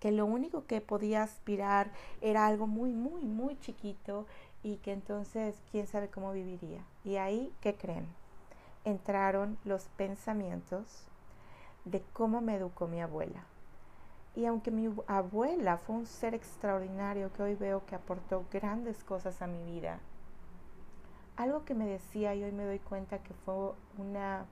que 0.00 0.12
lo 0.12 0.26
único 0.26 0.66
que 0.66 0.80
podía 0.80 1.22
aspirar 1.22 1.90
era 2.20 2.46
algo 2.46 2.66
muy, 2.66 2.92
muy, 2.92 3.22
muy 3.22 3.58
chiquito 3.58 4.26
y 4.62 4.76
que 4.76 4.92
entonces 4.92 5.60
quién 5.70 5.86
sabe 5.86 6.08
cómo 6.08 6.32
viviría. 6.32 6.82
Y 7.04 7.16
ahí, 7.16 7.52
¿qué 7.60 7.74
creen? 7.74 8.06
Entraron 8.84 9.58
los 9.64 9.84
pensamientos 9.96 11.04
de 11.84 12.02
cómo 12.12 12.40
me 12.40 12.56
educó 12.56 12.86
mi 12.86 13.00
abuela. 13.00 13.44
Y 14.34 14.46
aunque 14.46 14.70
mi 14.70 14.88
abuela 15.06 15.78
fue 15.78 15.96
un 15.96 16.06
ser 16.06 16.34
extraordinario 16.34 17.32
que 17.32 17.42
hoy 17.42 17.54
veo 17.54 17.84
que 17.86 17.94
aportó 17.94 18.44
grandes 18.52 19.02
cosas 19.04 19.42
a 19.42 19.46
mi 19.46 19.64
vida, 19.64 19.98
algo 21.36 21.64
que 21.64 21.74
me 21.74 21.86
decía 21.86 22.34
y 22.34 22.44
hoy 22.44 22.52
me 22.52 22.64
doy 22.64 22.78
cuenta 22.78 23.18
que 23.18 23.34
fue 23.34 23.72
una 23.96 24.46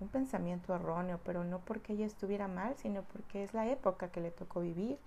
un 0.00 0.08
pensamiento 0.08 0.74
erróneo, 0.74 1.20
pero 1.24 1.44
no 1.44 1.60
porque 1.60 1.92
ella 1.92 2.06
estuviera 2.06 2.48
mal, 2.48 2.74
sino 2.76 3.02
porque 3.02 3.44
es 3.44 3.54
la 3.54 3.68
época 3.68 4.08
que 4.08 4.20
le 4.20 4.30
tocó 4.30 4.60
vivir 4.60 4.98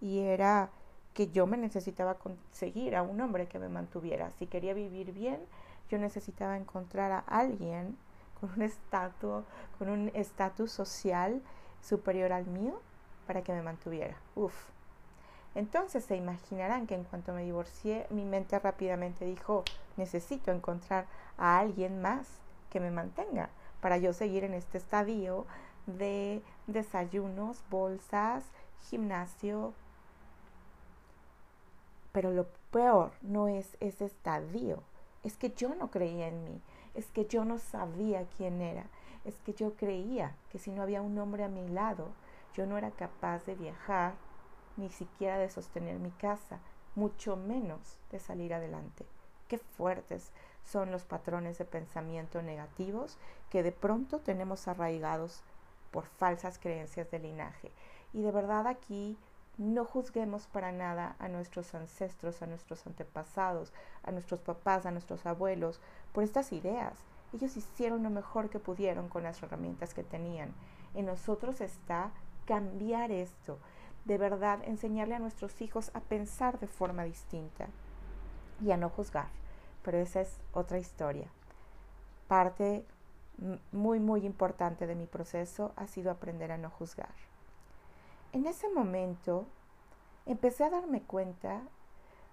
y 0.00 0.20
era 0.20 0.70
que 1.18 1.32
yo 1.32 1.48
me 1.48 1.56
necesitaba 1.56 2.14
conseguir 2.14 2.94
a 2.94 3.02
un 3.02 3.20
hombre 3.20 3.48
que 3.48 3.58
me 3.58 3.68
mantuviera. 3.68 4.30
Si 4.38 4.46
quería 4.46 4.72
vivir 4.72 5.10
bien, 5.10 5.40
yo 5.90 5.98
necesitaba 5.98 6.56
encontrar 6.56 7.10
a 7.10 7.18
alguien 7.26 7.98
con 8.38 8.52
un 8.52 8.62
estatus, 8.62 9.44
con 9.80 9.88
un 9.88 10.12
estatus 10.14 10.70
social 10.70 11.42
superior 11.82 12.32
al 12.32 12.46
mío 12.46 12.80
para 13.26 13.42
que 13.42 13.52
me 13.52 13.62
mantuviera. 13.62 14.14
Uf. 14.36 14.54
Entonces 15.56 16.04
se 16.04 16.14
imaginarán 16.14 16.86
que 16.86 16.94
en 16.94 17.02
cuanto 17.02 17.32
me 17.32 17.42
divorcié, 17.42 18.06
mi 18.10 18.24
mente 18.24 18.56
rápidamente 18.56 19.24
dijo, 19.24 19.64
necesito 19.96 20.52
encontrar 20.52 21.06
a 21.36 21.58
alguien 21.58 22.00
más 22.00 22.28
que 22.70 22.78
me 22.78 22.92
mantenga 22.92 23.50
para 23.80 23.98
yo 23.98 24.12
seguir 24.12 24.44
en 24.44 24.54
este 24.54 24.78
estadio 24.78 25.46
de 25.88 26.42
desayunos, 26.68 27.64
bolsas, 27.70 28.44
gimnasio. 28.88 29.74
Pero 32.12 32.30
lo 32.30 32.46
peor 32.70 33.12
no 33.22 33.48
es 33.48 33.76
ese 33.80 34.06
estadio, 34.06 34.82
es 35.22 35.36
que 35.36 35.50
yo 35.50 35.74
no 35.74 35.90
creía 35.90 36.28
en 36.28 36.44
mí, 36.44 36.60
es 36.94 37.06
que 37.10 37.26
yo 37.26 37.44
no 37.44 37.58
sabía 37.58 38.26
quién 38.36 38.60
era, 38.60 38.86
es 39.24 39.36
que 39.40 39.52
yo 39.52 39.74
creía 39.74 40.34
que 40.50 40.58
si 40.58 40.70
no 40.70 40.82
había 40.82 41.02
un 41.02 41.18
hombre 41.18 41.44
a 41.44 41.48
mi 41.48 41.68
lado, 41.68 42.08
yo 42.54 42.66
no 42.66 42.78
era 42.78 42.90
capaz 42.90 43.44
de 43.44 43.54
viajar, 43.54 44.14
ni 44.76 44.90
siquiera 44.90 45.38
de 45.38 45.50
sostener 45.50 45.98
mi 45.98 46.10
casa, 46.12 46.60
mucho 46.94 47.36
menos 47.36 47.98
de 48.10 48.18
salir 48.18 48.54
adelante. 48.54 49.06
Qué 49.48 49.58
fuertes 49.58 50.32
son 50.64 50.90
los 50.90 51.04
patrones 51.04 51.58
de 51.58 51.64
pensamiento 51.64 52.42
negativos 52.42 53.16
que 53.50 53.62
de 53.62 53.72
pronto 53.72 54.20
tenemos 54.20 54.68
arraigados 54.68 55.42
por 55.90 56.04
falsas 56.04 56.58
creencias 56.58 57.10
de 57.10 57.18
linaje. 57.18 57.70
Y 58.12 58.22
de 58.22 58.30
verdad 58.30 58.66
aquí 58.66 59.16
no 59.58 59.84
juzguemos 59.84 60.46
para 60.46 60.72
nada 60.72 61.16
a 61.18 61.28
nuestros 61.28 61.74
ancestros, 61.74 62.40
a 62.42 62.46
nuestros 62.46 62.86
antepasados, 62.86 63.72
a 64.02 64.12
nuestros 64.12 64.40
papás, 64.40 64.86
a 64.86 64.90
nuestros 64.90 65.26
abuelos 65.26 65.80
por 66.12 66.24
estas 66.24 66.52
ideas. 66.52 66.94
Ellos 67.34 67.56
hicieron 67.56 68.02
lo 68.02 68.10
mejor 68.10 68.48
que 68.48 68.58
pudieron 68.58 69.08
con 69.08 69.22
las 69.22 69.42
herramientas 69.42 69.92
que 69.92 70.04
tenían. 70.04 70.54
En 70.94 71.06
nosotros 71.06 71.60
está 71.60 72.12
cambiar 72.46 73.10
esto, 73.10 73.58
de 74.06 74.16
verdad 74.16 74.60
enseñarle 74.64 75.16
a 75.16 75.18
nuestros 75.18 75.60
hijos 75.60 75.90
a 75.92 76.00
pensar 76.00 76.58
de 76.58 76.66
forma 76.66 77.04
distinta 77.04 77.66
y 78.62 78.70
a 78.70 78.78
no 78.78 78.88
juzgar 78.88 79.28
pero 79.88 79.98
esa 79.98 80.20
es 80.20 80.38
otra 80.52 80.78
historia. 80.78 81.28
Parte 82.26 82.84
muy, 83.72 84.00
muy 84.00 84.26
importante 84.26 84.86
de 84.86 84.94
mi 84.94 85.06
proceso 85.06 85.72
ha 85.76 85.86
sido 85.86 86.10
aprender 86.10 86.52
a 86.52 86.58
no 86.58 86.68
juzgar. 86.68 87.14
En 88.32 88.46
ese 88.46 88.68
momento 88.68 89.46
empecé 90.26 90.64
a 90.64 90.70
darme 90.70 91.00
cuenta 91.02 91.62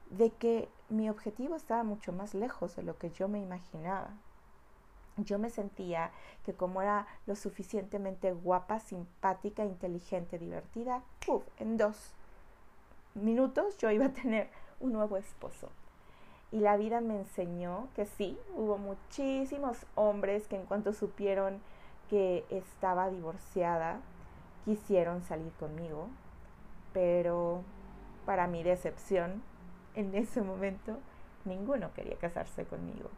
de 0.09 0.31
que 0.31 0.67
mi 0.89 1.09
objetivo 1.09 1.55
estaba 1.55 1.83
mucho 1.83 2.11
más 2.11 2.33
lejos 2.33 2.75
de 2.75 2.83
lo 2.83 2.97
que 2.97 3.09
yo 3.11 3.27
me 3.27 3.39
imaginaba. 3.39 4.09
Yo 5.17 5.39
me 5.39 5.49
sentía 5.49 6.11
que 6.43 6.53
como 6.53 6.81
era 6.81 7.07
lo 7.25 7.35
suficientemente 7.35 8.33
guapa, 8.33 8.79
simpática, 8.79 9.63
inteligente, 9.63 10.37
divertida, 10.37 11.03
en 11.57 11.77
dos 11.77 12.13
minutos 13.13 13.77
yo 13.77 13.89
iba 13.91 14.07
a 14.07 14.13
tener 14.13 14.49
un 14.81 14.91
nuevo 14.91 15.15
esposo. 15.15 15.69
Y 16.51 16.59
la 16.59 16.75
vida 16.75 16.99
me 16.99 17.15
enseñó 17.15 17.87
que 17.95 18.05
sí, 18.05 18.37
hubo 18.55 18.77
muchísimos 18.77 19.85
hombres 19.95 20.47
que 20.47 20.57
en 20.57 20.65
cuanto 20.65 20.91
supieron 20.91 21.61
que 22.09 22.45
estaba 22.49 23.09
divorciada, 23.09 24.01
quisieron 24.65 25.21
salir 25.21 25.51
conmigo, 25.53 26.09
pero 26.91 27.63
para 28.25 28.47
mi 28.47 28.63
decepción, 28.63 29.43
en 29.93 30.13
ese 30.15 30.41
momento, 30.41 30.97
ninguno 31.45 31.93
quería 31.93 32.17
casarse 32.17 32.65
conmigo. 32.65 33.09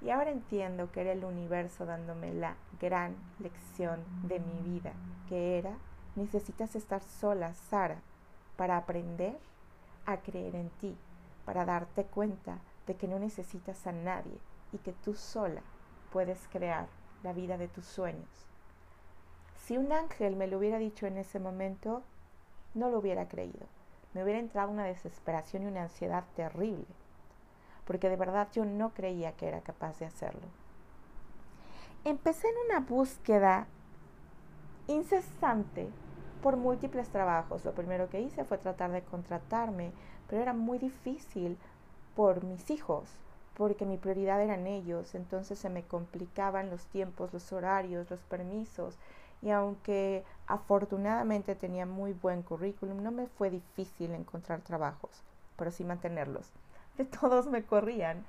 Y 0.00 0.10
ahora 0.10 0.30
entiendo 0.30 0.90
que 0.90 1.02
era 1.02 1.12
el 1.12 1.24
universo 1.24 1.86
dándome 1.86 2.34
la 2.34 2.56
gran 2.80 3.14
lección 3.38 4.00
de 4.24 4.40
mi 4.40 4.60
vida, 4.62 4.92
que 5.28 5.58
era, 5.58 5.76
necesitas 6.16 6.74
estar 6.74 7.02
sola, 7.02 7.54
Sara, 7.54 8.00
para 8.56 8.76
aprender 8.76 9.38
a 10.06 10.18
creer 10.18 10.54
en 10.56 10.70
ti, 10.80 10.96
para 11.44 11.64
darte 11.64 12.04
cuenta 12.04 12.58
de 12.86 12.96
que 12.96 13.08
no 13.08 13.18
necesitas 13.18 13.86
a 13.86 13.92
nadie 13.92 14.38
y 14.72 14.78
que 14.78 14.92
tú 14.92 15.14
sola 15.14 15.62
puedes 16.12 16.48
crear 16.48 16.86
la 17.22 17.32
vida 17.32 17.56
de 17.56 17.68
tus 17.68 17.86
sueños. 17.86 18.53
Si 19.66 19.78
un 19.78 19.92
ángel 19.92 20.36
me 20.36 20.46
lo 20.46 20.58
hubiera 20.58 20.78
dicho 20.78 21.06
en 21.06 21.16
ese 21.16 21.38
momento, 21.38 22.02
no 22.74 22.90
lo 22.90 22.98
hubiera 22.98 23.28
creído. 23.28 23.66
Me 24.12 24.22
hubiera 24.22 24.38
entrado 24.38 24.70
una 24.70 24.84
desesperación 24.84 25.62
y 25.62 25.66
una 25.66 25.84
ansiedad 25.84 26.24
terrible, 26.36 26.84
porque 27.86 28.10
de 28.10 28.16
verdad 28.16 28.48
yo 28.52 28.66
no 28.66 28.90
creía 28.90 29.32
que 29.32 29.48
era 29.48 29.62
capaz 29.62 29.98
de 29.98 30.04
hacerlo. 30.04 30.46
Empecé 32.04 32.46
en 32.48 32.54
una 32.66 32.86
búsqueda 32.86 33.66
incesante 34.86 35.88
por 36.42 36.58
múltiples 36.58 37.08
trabajos. 37.08 37.64
Lo 37.64 37.72
primero 37.72 38.10
que 38.10 38.20
hice 38.20 38.44
fue 38.44 38.58
tratar 38.58 38.92
de 38.92 39.00
contratarme, 39.00 39.92
pero 40.28 40.42
era 40.42 40.52
muy 40.52 40.76
difícil 40.76 41.56
por 42.14 42.44
mis 42.44 42.70
hijos, 42.70 43.08
porque 43.54 43.86
mi 43.86 43.96
prioridad 43.96 44.42
eran 44.42 44.66
ellos, 44.66 45.14
entonces 45.14 45.58
se 45.58 45.70
me 45.70 45.84
complicaban 45.84 46.68
los 46.68 46.84
tiempos, 46.86 47.32
los 47.32 47.50
horarios, 47.50 48.10
los 48.10 48.20
permisos, 48.20 48.98
y 49.42 49.50
aunque 49.50 50.24
afortunadamente 50.46 51.54
tenía 51.54 51.86
muy 51.86 52.12
buen 52.12 52.42
currículum, 52.42 53.02
no 53.02 53.10
me 53.10 53.26
fue 53.26 53.50
difícil 53.50 54.12
encontrar 54.12 54.60
trabajos, 54.60 55.22
pero 55.56 55.70
sí 55.70 55.84
mantenerlos. 55.84 56.50
De 56.98 57.04
todos 57.04 57.46
me 57.46 57.64
corrían 57.64 58.24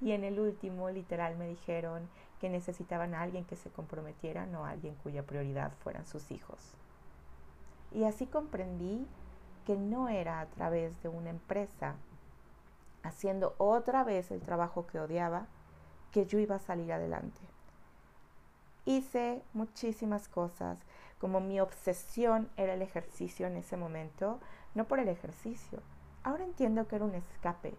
y 0.00 0.12
en 0.12 0.24
el 0.24 0.38
último 0.38 0.90
literal 0.90 1.36
me 1.36 1.48
dijeron 1.48 2.08
que 2.40 2.50
necesitaban 2.50 3.14
a 3.14 3.22
alguien 3.22 3.44
que 3.44 3.56
se 3.56 3.70
comprometiera, 3.70 4.46
no 4.46 4.64
a 4.64 4.70
alguien 4.70 4.94
cuya 5.02 5.22
prioridad 5.22 5.72
fueran 5.82 6.06
sus 6.06 6.30
hijos. 6.30 6.58
Y 7.92 8.04
así 8.04 8.26
comprendí 8.26 9.06
que 9.66 9.76
no 9.76 10.08
era 10.08 10.40
a 10.40 10.46
través 10.46 11.02
de 11.02 11.08
una 11.08 11.30
empresa 11.30 11.96
haciendo 13.02 13.54
otra 13.58 14.04
vez 14.04 14.30
el 14.30 14.40
trabajo 14.40 14.86
que 14.86 15.00
odiaba 15.00 15.46
que 16.12 16.26
yo 16.26 16.38
iba 16.38 16.56
a 16.56 16.60
salir 16.60 16.92
adelante. 16.92 17.40
Hice 18.86 19.42
muchísimas 19.52 20.28
cosas, 20.28 20.78
como 21.18 21.40
mi 21.40 21.60
obsesión 21.60 22.48
era 22.56 22.74
el 22.74 22.82
ejercicio 22.82 23.48
en 23.48 23.56
ese 23.56 23.76
momento, 23.76 24.38
no 24.74 24.84
por 24.84 25.00
el 25.00 25.08
ejercicio. 25.08 25.82
Ahora 26.22 26.44
entiendo 26.44 26.86
que 26.86 26.96
era 26.96 27.04
un 27.04 27.16
escape, 27.16 27.74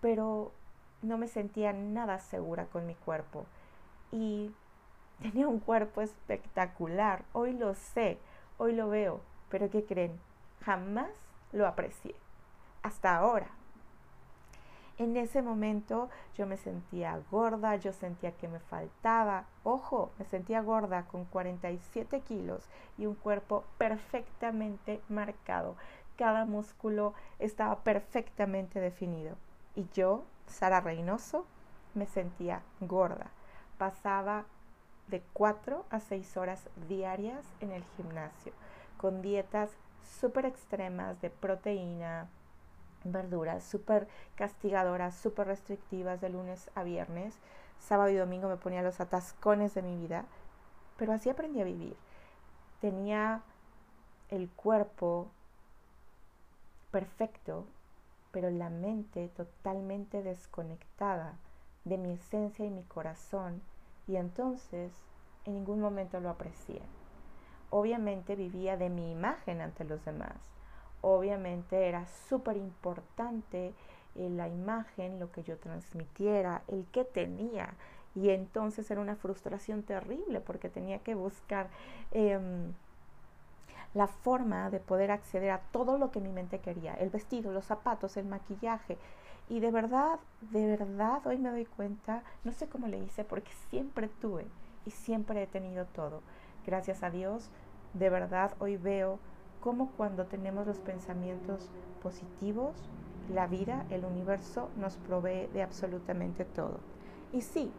pero 0.00 0.52
no 1.00 1.18
me 1.18 1.28
sentía 1.28 1.72
nada 1.72 2.18
segura 2.18 2.66
con 2.66 2.86
mi 2.86 2.94
cuerpo. 2.94 3.46
Y 4.12 4.54
tenía 5.22 5.48
un 5.48 5.60
cuerpo 5.60 6.02
espectacular, 6.02 7.24
hoy 7.32 7.54
lo 7.54 7.74
sé, 7.74 8.18
hoy 8.58 8.74
lo 8.74 8.90
veo, 8.90 9.22
pero 9.48 9.70
¿qué 9.70 9.84
creen? 9.84 10.20
Jamás 10.60 11.10
lo 11.52 11.66
aprecié. 11.66 12.14
Hasta 12.82 13.16
ahora. 13.16 13.48
En 14.96 15.16
ese 15.16 15.42
momento 15.42 16.08
yo 16.36 16.46
me 16.46 16.56
sentía 16.56 17.20
gorda, 17.30 17.76
yo 17.76 17.92
sentía 17.92 18.32
que 18.32 18.46
me 18.46 18.60
faltaba, 18.60 19.46
ojo, 19.64 20.12
me 20.18 20.24
sentía 20.24 20.60
gorda 20.62 21.06
con 21.06 21.24
47 21.24 22.20
kilos 22.20 22.68
y 22.96 23.06
un 23.06 23.14
cuerpo 23.14 23.64
perfectamente 23.76 25.00
marcado. 25.08 25.76
Cada 26.16 26.44
músculo 26.44 27.14
estaba 27.40 27.80
perfectamente 27.80 28.78
definido. 28.78 29.36
Y 29.74 29.88
yo, 29.92 30.24
Sara 30.46 30.80
Reynoso, 30.80 31.44
me 31.94 32.06
sentía 32.06 32.62
gorda. 32.80 33.30
Pasaba 33.78 34.44
de 35.08 35.22
4 35.32 35.84
a 35.90 35.98
6 35.98 36.36
horas 36.36 36.68
diarias 36.88 37.44
en 37.60 37.72
el 37.72 37.82
gimnasio 37.96 38.52
con 39.04 39.20
dietas 39.20 39.70
súper 40.18 40.46
extremas 40.46 41.20
de 41.20 41.28
proteína, 41.28 42.28
verduras, 43.04 43.64
súper 43.64 44.08
castigadoras, 44.34 45.14
súper 45.14 45.46
restrictivas 45.46 46.20
de 46.20 46.30
lunes 46.30 46.70
a 46.74 46.82
viernes. 46.82 47.38
Sábado 47.78 48.10
y 48.10 48.16
domingo 48.16 48.48
me 48.48 48.56
ponía 48.56 48.82
los 48.82 49.00
atascones 49.00 49.74
de 49.74 49.82
mi 49.82 49.96
vida, 49.96 50.24
pero 50.96 51.12
así 51.12 51.30
aprendí 51.30 51.60
a 51.60 51.64
vivir. 51.64 51.96
Tenía 52.80 53.42
el 54.30 54.48
cuerpo 54.50 55.28
perfecto, 56.90 57.66
pero 58.32 58.50
la 58.50 58.70
mente 58.70 59.28
totalmente 59.28 60.22
desconectada 60.22 61.34
de 61.84 61.98
mi 61.98 62.12
esencia 62.12 62.64
y 62.64 62.70
mi 62.70 62.84
corazón, 62.84 63.62
y 64.06 64.16
entonces 64.16 64.92
en 65.44 65.54
ningún 65.54 65.80
momento 65.80 66.20
lo 66.20 66.30
aprecié 66.30 66.80
obviamente 67.74 68.36
vivía 68.36 68.76
de 68.76 68.88
mi 68.88 69.10
imagen 69.10 69.60
ante 69.60 69.82
los 69.82 70.04
demás. 70.04 70.36
Obviamente 71.06 71.86
era 71.86 72.06
súper 72.06 72.56
importante 72.56 73.74
eh, 74.14 74.30
la 74.30 74.48
imagen, 74.48 75.20
lo 75.20 75.30
que 75.30 75.42
yo 75.42 75.58
transmitiera, 75.58 76.62
el 76.66 76.86
que 76.86 77.04
tenía. 77.04 77.74
Y 78.14 78.30
entonces 78.30 78.90
era 78.90 79.02
una 79.02 79.14
frustración 79.14 79.82
terrible 79.82 80.40
porque 80.40 80.70
tenía 80.70 81.00
que 81.00 81.14
buscar 81.14 81.68
em, 82.10 82.72
la 83.92 84.06
forma 84.06 84.70
de 84.70 84.80
poder 84.80 85.10
acceder 85.10 85.50
a 85.50 85.58
todo 85.72 85.98
lo 85.98 86.10
que 86.10 86.20
mi 86.20 86.32
mente 86.32 86.60
quería, 86.60 86.94
el 86.94 87.10
vestido, 87.10 87.52
los 87.52 87.66
zapatos, 87.66 88.16
el 88.16 88.24
maquillaje. 88.24 88.96
Y 89.50 89.60
de 89.60 89.70
verdad, 89.70 90.18
de 90.40 90.74
verdad, 90.74 91.26
hoy 91.26 91.36
me 91.36 91.50
doy 91.50 91.66
cuenta, 91.66 92.22
no 92.44 92.52
sé 92.52 92.66
cómo 92.66 92.86
le 92.86 92.98
hice 92.98 93.24
porque 93.24 93.52
siempre 93.68 94.08
tuve 94.08 94.46
y 94.86 94.90
siempre 94.90 95.42
he 95.42 95.46
tenido 95.46 95.84
todo. 95.84 96.22
Gracias 96.64 97.02
a 97.02 97.10
Dios, 97.10 97.50
de 97.92 98.08
verdad 98.08 98.54
hoy 98.58 98.78
veo 98.78 99.18
cómo 99.64 99.88
cuando 99.96 100.26
tenemos 100.26 100.66
los 100.66 100.78
pensamientos 100.78 101.70
positivos, 102.02 102.74
la 103.32 103.46
vida, 103.46 103.86
el 103.88 104.04
universo 104.04 104.68
nos 104.76 104.98
provee 104.98 105.48
de 105.54 105.62
absolutamente 105.62 106.44
todo. 106.44 106.80
Y 107.32 107.40
sí, 107.40 107.72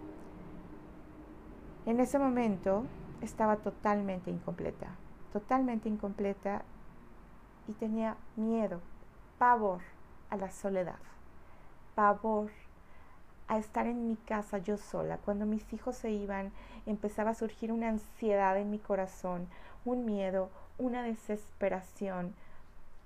en 1.85 1.99
ese 1.99 2.17
momento 2.17 2.85
estaba 3.21 3.57
totalmente 3.57 4.31
incompleta, 4.31 4.87
totalmente 5.31 5.87
incompleta 5.87 6.63
y 7.67 7.73
tenía 7.73 8.17
miedo, 8.35 8.81
pavor 9.37 9.81
a 10.31 10.37
la 10.37 10.49
soledad, 10.49 10.97
pavor 11.93 12.49
a 13.47 13.59
estar 13.59 13.85
en 13.85 14.07
mi 14.07 14.15
casa 14.15 14.57
yo 14.57 14.77
sola. 14.77 15.19
Cuando 15.19 15.45
mis 15.45 15.71
hijos 15.71 15.95
se 15.95 16.09
iban, 16.09 16.51
empezaba 16.87 17.29
a 17.29 17.35
surgir 17.35 17.71
una 17.71 17.89
ansiedad 17.89 18.57
en 18.57 18.71
mi 18.71 18.79
corazón, 18.79 19.47
un 19.85 20.03
miedo, 20.03 20.49
una 20.77 21.03
desesperación. 21.03 22.33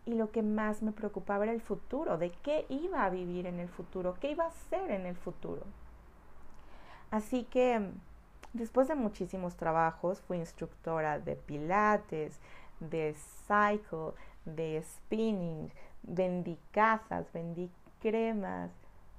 Y 0.06 0.14
lo 0.16 0.32
que 0.32 0.42
más 0.42 0.82
me 0.82 0.92
preocupaba 0.92 1.44
era 1.44 1.54
el 1.54 1.62
futuro, 1.62 2.18
de 2.18 2.32
qué 2.32 2.66
iba 2.70 3.06
a 3.06 3.10
vivir 3.10 3.46
en 3.46 3.60
el 3.60 3.70
futuro, 3.70 4.16
qué 4.20 4.32
iba 4.32 4.46
a 4.46 4.48
hacer 4.48 4.92
en 4.92 5.06
el 5.06 5.16
futuro. 5.16 5.62
Así 7.12 7.44
que 7.44 7.92
después 8.54 8.88
de 8.88 8.96
muchísimos 8.96 9.56
trabajos, 9.56 10.22
fui 10.22 10.38
instructora 10.38 11.20
de 11.20 11.36
pilates, 11.36 12.40
de 12.80 13.16
cycle, 13.48 14.14
de 14.46 14.82
spinning, 14.84 15.72
vendí 16.04 16.58
casas, 16.72 17.32
vendí 17.34 17.70
cremas, 18.00 18.72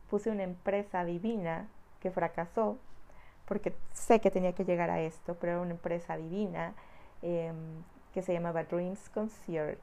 puse 0.09 0.31
una 0.31 0.43
empresa 0.43 1.05
divina 1.05 1.69
que 2.01 2.11
fracasó, 2.11 2.79
porque 3.47 3.75
sé 3.93 4.21
que 4.21 4.31
tenía 4.31 4.55
que 4.55 4.65
llegar 4.65 4.91
a 4.91 5.01
esto, 5.01 5.37
pero 5.39 5.53
era 5.53 5.61
una 5.61 5.73
empresa 5.73 6.17
divina 6.17 6.75
Em, 7.23 7.83
que 8.13 8.23
se 8.23 8.33
llamaba 8.33 8.65
Dreams 8.65 9.09
Concierge, 9.11 9.81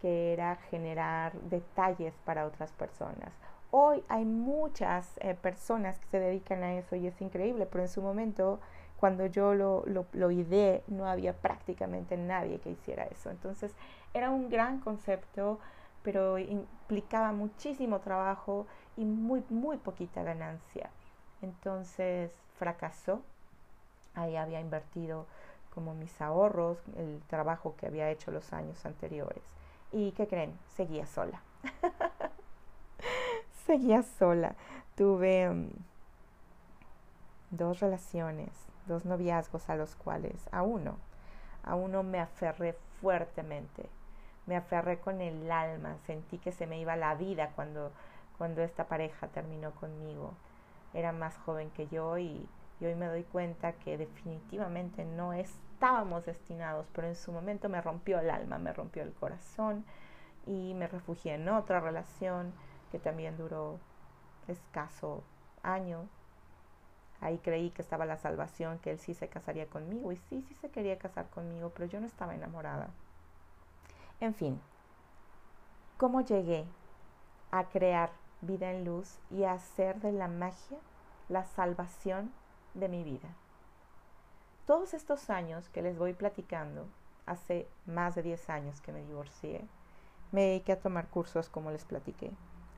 que 0.00 0.32
era 0.32 0.56
generar 0.56 1.32
detalles 1.42 2.14
para 2.24 2.46
otras 2.46 2.72
personas. 2.72 3.32
Hoy 3.70 4.02
hay 4.08 4.24
muchas 4.24 5.18
eh, 5.18 5.34
personas 5.34 5.98
que 5.98 6.06
se 6.06 6.20
dedican 6.20 6.62
a 6.62 6.74
eso 6.74 6.96
y 6.96 7.06
es 7.06 7.20
increíble, 7.20 7.66
pero 7.66 7.82
en 7.82 7.88
su 7.88 8.02
momento, 8.02 8.60
cuando 8.98 9.26
yo 9.26 9.54
lo, 9.54 9.82
lo, 9.86 10.06
lo 10.12 10.30
ideé, 10.30 10.82
no 10.86 11.06
había 11.06 11.34
prácticamente 11.34 12.16
nadie 12.16 12.60
que 12.60 12.70
hiciera 12.70 13.04
eso. 13.04 13.30
Entonces, 13.30 13.74
era 14.14 14.30
un 14.30 14.48
gran 14.48 14.80
concepto, 14.80 15.58
pero 16.02 16.38
implicaba 16.38 17.32
muchísimo 17.32 17.98
trabajo 18.00 18.66
y 18.96 19.04
muy, 19.04 19.42
muy 19.50 19.76
poquita 19.76 20.22
ganancia. 20.22 20.90
Entonces, 21.42 22.30
fracasó. 22.58 23.22
Ahí 24.14 24.36
había 24.36 24.60
invertido 24.60 25.26
como 25.76 25.94
mis 25.94 26.22
ahorros, 26.22 26.78
el 26.96 27.20
trabajo 27.26 27.76
que 27.76 27.86
había 27.86 28.10
hecho 28.10 28.30
los 28.30 28.54
años 28.54 28.86
anteriores. 28.86 29.42
¿Y 29.92 30.12
qué 30.12 30.26
creen? 30.26 30.58
Seguía 30.74 31.06
sola. 31.06 31.42
Seguía 33.66 34.02
sola. 34.02 34.54
Tuve 34.96 35.50
mm, 35.50 35.68
dos 37.50 37.80
relaciones, 37.80 38.48
dos 38.86 39.04
noviazgos 39.04 39.68
a 39.68 39.76
los 39.76 39.94
cuales, 39.96 40.48
a 40.50 40.62
uno, 40.62 40.96
a 41.62 41.74
uno 41.74 42.02
me 42.02 42.20
aferré 42.20 42.74
fuertemente. 43.02 43.90
Me 44.46 44.56
aferré 44.56 44.98
con 44.98 45.20
el 45.20 45.52
alma, 45.52 45.98
sentí 46.06 46.38
que 46.38 46.52
se 46.52 46.66
me 46.66 46.80
iba 46.80 46.96
la 46.96 47.14
vida 47.16 47.50
cuando, 47.54 47.92
cuando 48.38 48.62
esta 48.62 48.86
pareja 48.86 49.28
terminó 49.28 49.72
conmigo. 49.72 50.32
era 50.94 51.12
más 51.12 51.36
joven 51.44 51.68
que 51.72 51.86
yo 51.88 52.16
y, 52.16 52.48
y 52.80 52.86
hoy 52.86 52.94
me 52.94 53.06
doy 53.06 53.24
cuenta 53.24 53.72
que 53.72 53.96
definitivamente 53.96 55.04
no 55.04 55.32
estábamos 55.32 56.26
destinados, 56.26 56.86
pero 56.92 57.06
en 57.06 57.16
su 57.16 57.32
momento 57.32 57.68
me 57.68 57.80
rompió 57.80 58.18
el 58.18 58.30
alma, 58.30 58.58
me 58.58 58.72
rompió 58.72 59.02
el 59.02 59.12
corazón 59.12 59.84
y 60.46 60.74
me 60.74 60.86
refugié 60.86 61.34
en 61.34 61.48
otra 61.48 61.80
relación 61.80 62.52
que 62.90 62.98
también 62.98 63.36
duró 63.36 63.78
escaso 64.48 65.22
año. 65.62 66.08
Ahí 67.20 67.38
creí 67.38 67.70
que 67.70 67.82
estaba 67.82 68.04
la 68.04 68.18
salvación, 68.18 68.78
que 68.78 68.90
él 68.92 68.98
sí 68.98 69.14
se 69.14 69.28
casaría 69.28 69.66
conmigo 69.66 70.12
y 70.12 70.16
sí, 70.16 70.42
sí 70.42 70.54
se 70.54 70.70
quería 70.70 70.98
casar 70.98 71.28
conmigo, 71.30 71.72
pero 71.74 71.86
yo 71.86 72.00
no 72.00 72.06
estaba 72.06 72.34
enamorada. 72.34 72.90
En 74.20 74.34
fin, 74.34 74.60
¿cómo 75.96 76.20
llegué 76.20 76.66
a 77.50 77.64
crear 77.64 78.10
vida 78.42 78.70
en 78.70 78.84
luz 78.84 79.18
y 79.30 79.44
a 79.44 79.52
hacer 79.52 80.00
de 80.00 80.12
la 80.12 80.28
magia 80.28 80.78
la 81.28 81.44
salvación 81.44 82.32
de 82.76 82.88
mi 82.88 83.02
vida? 83.02 83.28
Todos 84.66 84.94
estos 84.94 85.30
años 85.30 85.68
que 85.70 85.82
les 85.82 85.98
voy 85.98 86.12
platicando, 86.12 86.86
hace 87.24 87.66
más 87.86 88.14
de 88.14 88.22
10 88.22 88.50
años 88.50 88.80
que 88.80 88.92
me 88.92 89.04
divorcié, 89.04 89.64
me 90.32 90.42
dediqué 90.42 90.72
a 90.72 90.80
tomar 90.80 91.08
cursos 91.08 91.48
como 91.48 91.70
les 91.70 91.84
platiqué, 91.84 92.30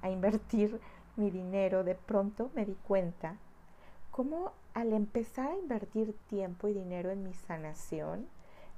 a 0.03 0.11
invertir 0.11 0.81
mi 1.17 1.31
dinero, 1.31 1.85
de 1.85 1.95
pronto 1.95 2.51
me 2.55 2.65
di 2.65 2.75
cuenta 2.87 3.37
cómo 4.11 4.53
al 4.75 4.93
empezar 4.93 5.51
a 5.51 5.57
invertir 5.57 6.17
tiempo 6.29 6.69
y 6.69 6.75
dinero 6.75 7.11
en 7.11 7.25
mi 7.25 7.35
sanación, 7.35 8.29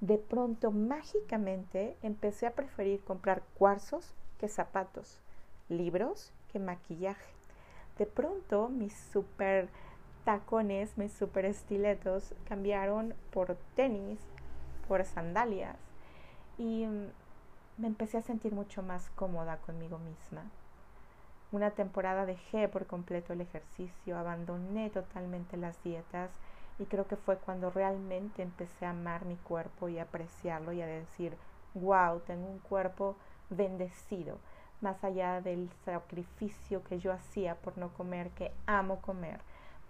de 0.01 0.17
pronto 0.17 0.71
mágicamente 0.71 1.97
empecé 2.03 2.47
a 2.47 2.55
preferir 2.55 3.03
comprar 3.05 3.43
cuarzos 3.59 4.15
que 4.39 4.49
zapatos, 4.49 5.21
libros 5.69 6.33
que 6.51 6.59
maquillaje. 6.59 7.35
De 7.99 8.07
pronto 8.07 8.71
mis 8.71 8.95
super 8.95 9.69
tacones, 10.31 10.97
mis 10.97 11.13
super 11.13 11.45
estiletos 11.45 12.35
cambiaron 12.49 13.15
por 13.33 13.57
tenis, 13.75 14.21
por 14.87 15.05
sandalias 15.05 15.77
y 16.57 16.87
mm, 16.87 17.09
me 17.79 17.89
empecé 17.89 18.19
a 18.19 18.23
sentir 18.23 18.53
mucho 18.53 18.81
más 18.81 19.11
cómoda 19.17 19.57
conmigo 19.57 19.99
misma. 19.99 20.45
Una 21.51 21.73
temporada 21.73 22.27
dejé 22.27 22.69
por 22.69 22.87
completo 22.87 23.33
el 23.33 23.41
ejercicio, 23.41 24.17
abandoné 24.17 24.89
totalmente 24.91 25.57
las 25.57 25.83
dietas 25.83 26.31
y 26.79 26.85
creo 26.85 27.09
que 27.09 27.17
fue 27.17 27.37
cuando 27.39 27.71
realmente 27.71 28.43
empecé 28.43 28.87
a 28.87 28.91
amar 28.91 29.25
mi 29.25 29.35
cuerpo 29.35 29.89
y 29.89 29.99
a 29.99 30.05
apreciarlo 30.05 30.73
y 30.73 30.81
a 30.81 30.87
decir, 30.87 31.37
wow, 31.75 32.21
tengo 32.21 32.47
un 32.47 32.61
cuerpo 32.61 33.17
bendecido, 33.49 34.39
más 34.81 35.03
allá 35.03 35.41
del 35.41 35.69
sacrificio 35.85 36.85
que 36.85 37.01
yo 37.01 37.13
hacía 37.13 37.57
por 37.57 37.77
no 37.79 37.89
comer, 37.95 38.31
que 38.31 38.53
amo 38.67 39.01
comer, 39.01 39.41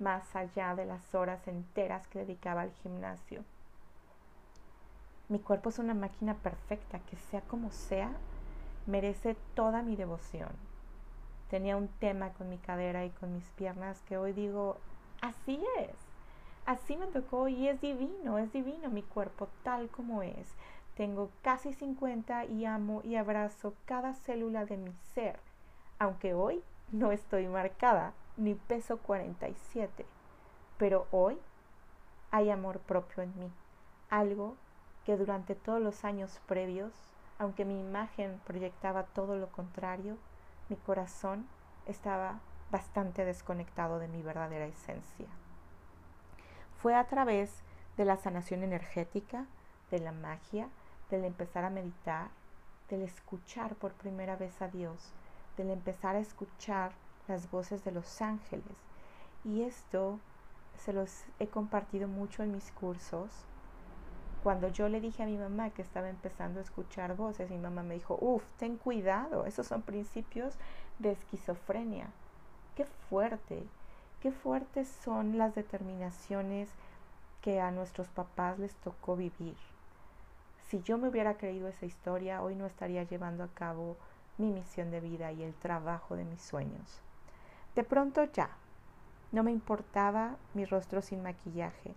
más 0.01 0.35
allá 0.35 0.75
de 0.75 0.87
las 0.87 1.15
horas 1.15 1.47
enteras 1.47 2.07
que 2.09 2.21
dedicaba 2.21 2.63
al 2.63 2.73
gimnasio. 2.83 3.45
Mi 5.29 5.39
cuerpo 5.39 5.69
es 5.69 5.79
una 5.79 5.95
máquina 5.95 6.35
perfecta 6.35 6.99
que 7.01 7.17
sea 7.17 7.41
como 7.43 7.71
sea, 7.71 8.11
merece 8.87 9.37
toda 9.55 9.83
mi 9.83 9.95
devoción 9.97 10.49
tenía 11.51 11.77
un 11.77 11.89
tema 11.89 12.31
con 12.31 12.49
mi 12.49 12.59
cadera 12.59 13.05
y 13.05 13.11
con 13.11 13.35
mis 13.35 13.45
piernas 13.51 14.01
que 14.03 14.17
hoy 14.17 14.33
digo, 14.33 14.79
así 15.21 15.61
es, 15.79 15.97
así 16.65 16.97
me 16.97 17.09
tocó 17.09 17.49
y 17.49 17.69
es 17.69 17.81
divino, 17.81 18.39
es 18.39 18.53
divino 18.53 18.89
mi 18.89 19.03
cuerpo 19.03 19.49
tal 19.65 19.89
como 19.89 20.23
es. 20.23 20.55
Tengo 20.97 21.31
casi 21.43 21.73
50 21.73 22.45
y 22.47 22.65
amo 22.65 23.01
y 23.05 23.17
abrazo 23.17 23.75
cada 23.85 24.15
célula 24.15 24.65
de 24.65 24.77
mi 24.77 24.93
ser, 25.15 25.41
aunque 25.99 26.35
hoy 26.35 26.63
no 26.93 27.11
estoy 27.11 27.49
marcada 27.49 28.13
ni 28.41 28.55
peso 28.55 28.97
47, 28.97 30.07
pero 30.79 31.07
hoy 31.11 31.39
hay 32.31 32.51
amor 32.51 32.79
propio 32.79 33.23
en 33.23 33.39
mí, 33.39 33.53
algo 34.09 34.57
que 35.05 35.19
durante 35.19 35.55
todos 35.55 35.81
los 35.81 36.07
años 36.07 36.41
previos, 36.47 36.93
aunque 37.39 37.67
mi 37.67 37.79
imagen 37.79 38.41
proyectaba 38.47 39.03
todo 39.05 39.37
lo 39.37 39.49
contrario, 39.49 40.17
mi 40.71 40.77
corazón 40.77 41.47
estaba 41.85 42.41
bastante 42.71 43.27
desconectado 43.27 43.99
de 43.99 44.09
mi 44.09 44.23
verdadera 44.23 44.65
esencia. 44.65 45.27
Fue 46.81 46.95
a 46.95 47.07
través 47.09 47.63
de 47.99 48.07
la 48.07 48.17
sanación 48.17 48.63
energética, 48.63 49.45
de 49.91 49.99
la 49.99 50.13
magia, 50.13 50.71
del 51.11 51.25
empezar 51.25 51.65
a 51.65 51.71
meditar, 51.71 52.29
del 52.89 53.03
escuchar 53.03 53.75
por 53.75 53.93
primera 53.93 54.37
vez 54.37 54.63
a 54.63 54.69
Dios, 54.69 55.13
del 55.59 55.69
empezar 55.69 56.17
a 56.17 56.21
escuchar 56.21 56.93
las 57.31 57.51
voces 57.51 57.85
de 57.85 57.93
los 57.93 58.21
ángeles. 58.21 58.77
Y 59.45 59.63
esto 59.63 60.19
se 60.77 60.93
los 60.93 61.25
he 61.39 61.47
compartido 61.47 62.09
mucho 62.09 62.43
en 62.43 62.53
mis 62.53 62.71
cursos 62.73 63.31
cuando 64.43 64.69
yo 64.69 64.89
le 64.89 65.01
dije 65.01 65.23
a 65.23 65.27
mi 65.27 65.37
mamá 65.37 65.69
que 65.71 65.83
estaba 65.83 66.09
empezando 66.09 66.61
a 66.61 66.63
escuchar 66.63 67.15
voces, 67.15 67.51
mi 67.51 67.59
mamá 67.59 67.83
me 67.83 67.95
dijo, 67.95 68.17
uff, 68.21 68.43
ten 68.57 68.79
cuidado, 68.79 69.45
esos 69.45 69.67
son 69.67 69.83
principios 69.83 70.55
de 70.99 71.13
esquizofrenia. 71.13 72.09
Qué 72.75 72.87
fuerte, 72.87 73.63
qué 74.21 74.33
fuertes 74.33 74.89
son 75.05 75.37
las 75.37 75.55
determinaciones 75.55 76.71
que 77.43 77.61
a 77.61 77.71
nuestros 77.71 78.09
papás 78.09 78.59
les 78.59 78.75
tocó 78.77 79.15
vivir. 79.15 79.57
Si 80.69 80.81
yo 80.83 80.97
me 80.97 81.09
hubiera 81.09 81.37
creído 81.37 81.69
esa 81.69 81.85
historia, 81.85 82.43
hoy 82.43 82.55
no 82.55 82.65
estaría 82.65 83.03
llevando 83.03 83.45
a 83.45 83.49
cabo 83.49 83.97
mi 84.39 84.51
misión 84.53 84.91
de 84.91 85.01
vida 85.01 85.33
y 85.33 85.43
el 85.43 85.53
trabajo 85.53 86.17
de 86.17 86.25
mis 86.25 86.41
sueños. 86.41 87.03
De 87.75 87.85
pronto 87.85 88.25
ya, 88.25 88.51
no 89.31 89.45
me 89.45 89.53
importaba 89.53 90.37
mi 90.55 90.65
rostro 90.65 91.03
sin 91.03 91.23
maquillaje, 91.23 91.95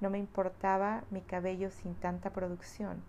no 0.00 0.10
me 0.10 0.18
importaba 0.18 1.04
mi 1.10 1.22
cabello 1.22 1.70
sin 1.70 1.94
tanta 1.94 2.30
producción. 2.30 3.02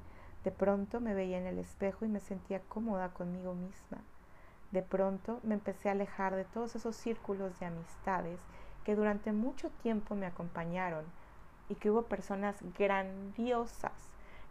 De 0.45 0.51
pronto 0.51 1.01
me 1.01 1.13
veía 1.13 1.38
en 1.38 1.45
el 1.45 1.60
espejo 1.60 2.06
y 2.06 2.08
me 2.08 2.21
sentía 2.21 2.62
cómoda 2.69 3.10
conmigo 3.10 3.54
misma. 3.54 3.97
De 4.71 4.82
pronto 4.82 5.41
me 5.43 5.56
empecé 5.56 5.89
a 5.89 5.91
alejar 5.91 6.36
de 6.36 6.45
todos 6.45 6.75
esos 6.75 6.95
círculos 6.95 7.60
de 7.60 7.65
amistades 7.65 8.39
que 8.86 8.95
durante 8.95 9.34
mucho 9.34 9.69
tiempo 9.82 10.15
me 10.15 10.25
acompañaron 10.25 11.04
y 11.67 11.75
que 11.75 11.91
hubo 11.91 12.04
personas 12.04 12.58
grandiosas, 12.78 13.91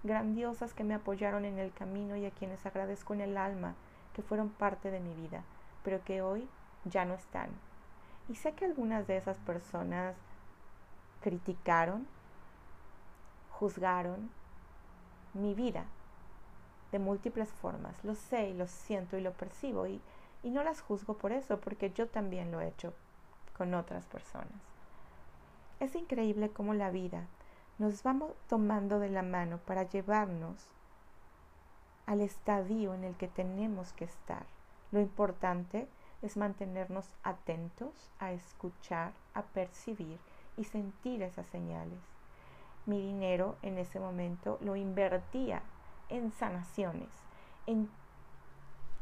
grandiosas 0.02 0.74
que 0.74 0.84
me 0.84 0.94
apoyaron 0.94 1.44
en 1.46 1.58
el 1.58 1.72
camino 1.72 2.16
y 2.16 2.26
a 2.26 2.30
quienes 2.30 2.66
agradezco 2.66 3.14
en 3.14 3.22
el 3.22 3.38
alma 3.38 3.74
que 4.12 4.22
fueron 4.22 4.50
parte 4.50 4.90
de 4.90 5.00
mi 5.00 5.14
vida, 5.14 5.44
pero 5.82 6.04
que 6.04 6.20
hoy 6.20 6.46
ya 6.84 7.04
no 7.04 7.14
están. 7.14 7.50
Y 8.28 8.36
sé 8.36 8.52
que 8.52 8.64
algunas 8.64 9.06
de 9.06 9.16
esas 9.16 9.38
personas 9.38 10.16
criticaron, 11.20 12.06
juzgaron 13.50 14.30
mi 15.34 15.54
vida 15.54 15.84
de 16.92 16.98
múltiples 16.98 17.50
formas. 17.50 18.02
Lo 18.04 18.14
sé 18.14 18.50
y 18.50 18.54
lo 18.54 18.66
siento 18.66 19.16
y 19.16 19.20
lo 19.20 19.32
percibo 19.32 19.86
y, 19.86 20.00
y 20.42 20.50
no 20.50 20.62
las 20.62 20.80
juzgo 20.80 21.14
por 21.14 21.32
eso, 21.32 21.60
porque 21.60 21.90
yo 21.90 22.08
también 22.08 22.52
lo 22.52 22.60
he 22.60 22.68
hecho 22.68 22.92
con 23.56 23.74
otras 23.74 24.06
personas. 24.06 24.52
Es 25.80 25.94
increíble 25.96 26.50
cómo 26.50 26.74
la 26.74 26.90
vida 26.90 27.26
nos 27.78 28.02
vamos 28.02 28.32
tomando 28.48 29.00
de 29.00 29.10
la 29.10 29.22
mano 29.22 29.58
para 29.58 29.82
llevarnos 29.82 30.68
al 32.06 32.20
estadio 32.20 32.94
en 32.94 33.04
el 33.04 33.16
que 33.16 33.28
tenemos 33.28 33.92
que 33.92 34.04
estar. 34.04 34.46
Lo 34.92 35.00
importante 35.00 35.80
es 35.80 35.88
mantenernos 36.36 37.12
atentos 37.22 38.10
a 38.18 38.32
escuchar, 38.32 39.12
a 39.34 39.42
percibir 39.42 40.18
y 40.56 40.64
sentir 40.64 41.22
esas 41.22 41.46
señales 41.46 42.14
mi 42.86 43.00
dinero 43.00 43.56
en 43.62 43.78
ese 43.78 43.98
momento 43.98 44.58
lo 44.60 44.76
invertía 44.76 45.62
en 46.08 46.32
sanaciones, 46.32 47.08
en 47.66 47.88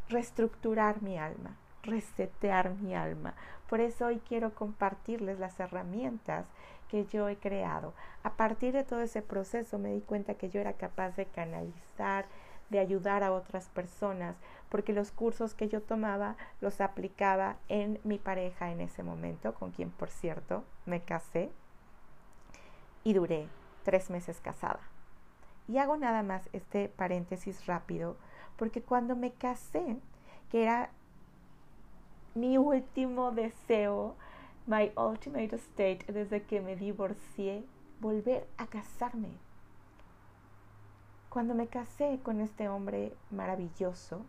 reestructurar 0.08 1.02
mi 1.02 1.18
alma, 1.18 1.56
resetear 1.82 2.74
mi 2.74 2.94
alma. 2.94 3.34
Por 3.68 3.80
eso 3.80 4.06
hoy 4.06 4.20
quiero 4.28 4.54
compartirles 4.54 5.38
las 5.38 5.58
herramientas 5.58 6.46
que 6.88 7.06
yo 7.06 7.28
he 7.28 7.36
creado. 7.36 7.94
A 8.22 8.34
partir 8.34 8.72
de 8.72 8.84
todo 8.84 9.00
ese 9.00 9.22
proceso 9.22 9.78
me 9.78 9.92
di 9.92 10.00
cuenta 10.00 10.34
que 10.34 10.50
yo 10.50 10.60
era 10.60 10.74
capaz 10.74 11.16
de 11.16 11.26
canalizar, 11.26 12.26
de 12.72 12.80
ayudar 12.80 13.22
a 13.22 13.32
otras 13.32 13.68
personas, 13.68 14.34
porque 14.68 14.92
los 14.92 15.12
cursos 15.12 15.54
que 15.54 15.68
yo 15.68 15.80
tomaba 15.80 16.36
los 16.60 16.80
aplicaba 16.80 17.56
en 17.68 18.00
mi 18.02 18.18
pareja 18.18 18.72
en 18.72 18.80
ese 18.80 19.04
momento, 19.04 19.54
con 19.54 19.70
quien 19.70 19.90
por 19.90 20.10
cierto 20.10 20.64
me 20.86 21.02
casé 21.02 21.52
y 23.04 23.12
duré 23.12 23.46
tres 23.84 24.10
meses 24.10 24.40
casada. 24.40 24.80
Y 25.68 25.78
hago 25.78 25.96
nada 25.96 26.22
más 26.22 26.48
este 26.52 26.88
paréntesis 26.88 27.66
rápido, 27.66 28.16
porque 28.56 28.82
cuando 28.82 29.14
me 29.14 29.32
casé, 29.32 29.98
que 30.50 30.64
era 30.64 30.90
mi 32.34 32.58
último 32.58 33.30
deseo, 33.30 34.16
my 34.66 34.90
ultimate 34.96 35.54
state 35.56 36.04
desde 36.12 36.42
que 36.42 36.60
me 36.60 36.76
divorcié, 36.76 37.64
volver 38.00 38.46
a 38.56 38.66
casarme. 38.66 39.51
Cuando 41.32 41.54
me 41.54 41.66
casé 41.66 42.20
con 42.22 42.42
este 42.42 42.68
hombre 42.68 43.14
maravilloso, 43.30 44.20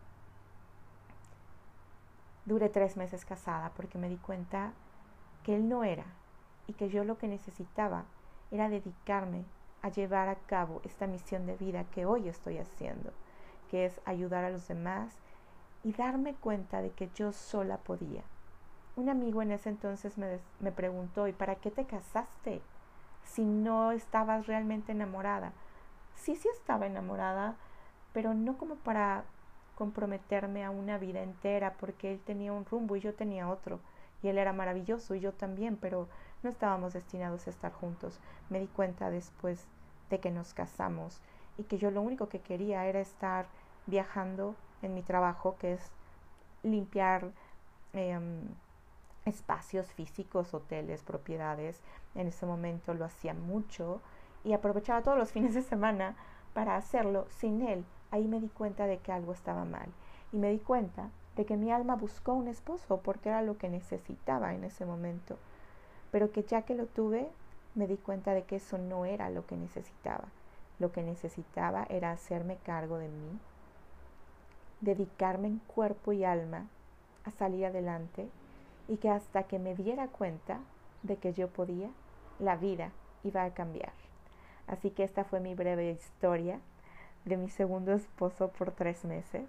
duré 2.46 2.70
tres 2.70 2.96
meses 2.96 3.26
casada 3.26 3.74
porque 3.76 3.98
me 3.98 4.08
di 4.08 4.16
cuenta 4.16 4.72
que 5.44 5.54
él 5.54 5.68
no 5.68 5.84
era 5.84 6.06
y 6.66 6.72
que 6.72 6.88
yo 6.88 7.04
lo 7.04 7.18
que 7.18 7.28
necesitaba 7.28 8.06
era 8.52 8.70
dedicarme 8.70 9.44
a 9.82 9.90
llevar 9.90 10.30
a 10.30 10.36
cabo 10.36 10.80
esta 10.86 11.06
misión 11.06 11.46
de 11.46 11.58
vida 11.58 11.84
que 11.92 12.06
hoy 12.06 12.30
estoy 12.30 12.58
haciendo, 12.58 13.12
que 13.70 13.86
es 13.86 14.00
ayudar 14.06 14.46
a 14.46 14.50
los 14.50 14.66
demás 14.70 15.14
y 15.84 15.92
darme 15.92 16.36
cuenta 16.36 16.82
de 16.82 16.92
que 16.92 17.10
yo 17.16 17.34
sola 17.34 17.80
podía. 17.80 18.24
Un 18.96 19.10
amigo 19.10 19.42
en 19.42 19.52
ese 19.52 19.68
entonces 19.68 20.18
me, 20.18 20.40
me 20.62 20.72
preguntó, 20.72 21.28
¿y 21.28 21.34
para 21.34 21.56
qué 21.56 21.70
te 21.70 21.84
casaste 21.84 22.62
si 23.26 23.44
no 23.44 23.92
estabas 23.92 24.48
realmente 24.48 24.94
enamorada? 24.94 25.52
Sí, 26.16 26.36
sí 26.36 26.48
estaba 26.54 26.86
enamorada, 26.86 27.56
pero 28.14 28.34
no 28.34 28.58
como 28.58 28.76
para 28.76 29.26
comprometerme 29.76 30.64
a 30.64 30.70
una 30.70 30.98
vida 30.98 31.22
entera, 31.22 31.74
porque 31.74 32.14
él 32.14 32.20
tenía 32.26 32.54
un 32.54 32.66
rumbo 32.66 32.96
y 32.96 33.02
yo 33.02 33.14
tenía 33.14 33.50
otro, 33.50 33.80
y 34.22 34.30
él 34.30 34.38
era 34.38 34.54
maravilloso 34.54 35.16
y 35.16 35.20
yo 35.20 35.34
también, 35.34 35.78
pero 35.78 36.08
no 36.44 36.50
estábamos 36.50 36.94
destinados 36.94 37.48
a 37.48 37.50
estar 37.50 37.74
juntos. 37.74 38.20
Me 38.50 38.60
di 38.60 38.68
cuenta 38.68 39.10
después 39.10 39.66
de 40.10 40.20
que 40.20 40.32
nos 40.32 40.54
casamos 40.54 41.20
y 41.58 41.64
que 41.64 41.78
yo 41.78 41.92
lo 41.92 42.02
único 42.02 42.30
que 42.30 42.40
quería 42.40 42.86
era 42.86 43.00
estar 43.00 43.48
viajando 43.86 44.56
en 44.82 44.94
mi 44.94 45.02
trabajo, 45.02 45.58
que 45.60 45.74
es 45.74 45.92
limpiar 46.64 47.32
em, 47.94 48.42
espacios 49.26 49.88
físicos, 49.94 50.54
hoteles, 50.54 51.04
propiedades. 51.04 51.82
En 52.16 52.28
ese 52.28 52.46
momento 52.46 52.94
lo 52.94 53.06
hacía 53.06 53.34
mucho 53.34 54.02
y 54.44 54.54
aprovechaba 54.54 55.02
todos 55.02 55.18
los 55.18 55.32
fines 55.32 55.54
de 55.54 55.62
semana 55.62 56.16
para 56.54 56.76
hacerlo 56.76 57.28
sin 57.30 57.62
él. 57.62 57.86
Ahí 58.12 58.28
me 58.28 58.40
di 58.40 58.50
cuenta 58.50 58.86
de 58.86 59.00
que 59.00 59.12
algo 59.12 59.34
estaba 59.34 59.66
mal 59.66 59.90
y 60.32 60.38
me 60.38 60.52
di 60.52 60.60
cuenta 60.60 61.10
de 61.36 61.46
que 61.46 61.58
mi 61.58 61.72
alma 61.72 61.96
buscó 61.96 62.34
un 62.34 62.48
esposo 62.48 63.02
porque 63.02 63.30
era 63.30 63.42
lo 63.42 63.58
que 63.58 63.70
necesitaba 63.70 64.54
en 64.54 64.64
ese 64.64 64.86
momento, 64.86 65.38
pero 66.12 66.32
que 66.32 66.44
ya 66.44 66.64
que 66.64 66.76
lo 66.76 66.86
tuve, 66.86 67.30
me 67.76 67.88
di 67.88 67.98
cuenta 67.98 68.34
de 68.34 68.44
que 68.44 68.58
eso 68.58 68.78
no 68.78 69.06
era 69.06 69.30
lo 69.30 69.46
que 69.48 69.58
necesitaba. 69.58 70.26
Lo 70.80 70.92
que 70.92 71.02
necesitaba 71.02 71.86
era 71.90 72.12
hacerme 72.12 72.58
cargo 72.58 72.98
de 72.98 73.08
mí, 73.08 73.40
dedicarme 74.82 75.48
en 75.48 75.60
cuerpo 75.60 76.12
y 76.14 76.24
alma 76.24 76.68
a 77.26 77.32
salir 77.32 77.66
adelante 77.66 78.28
y 78.88 78.98
que 78.98 79.10
hasta 79.10 79.44
que 79.44 79.60
me 79.60 79.76
diera 79.76 80.08
cuenta 80.08 80.60
de 81.04 81.18
que 81.18 81.34
yo 81.34 81.48
podía, 81.48 81.90
la 82.40 82.56
vida 82.58 82.92
iba 83.24 83.44
a 83.44 83.54
cambiar. 83.54 83.94
Así 84.74 84.90
que 84.90 85.04
esta 85.04 85.24
fue 85.24 85.40
mi 85.40 85.54
breve 85.54 85.92
historia 85.92 86.60
de 87.26 87.38
mi 87.38 87.48
segundo 87.48 87.94
esposo 87.94 88.48
por 88.50 88.72
tres 88.72 89.06
meses. 89.06 89.46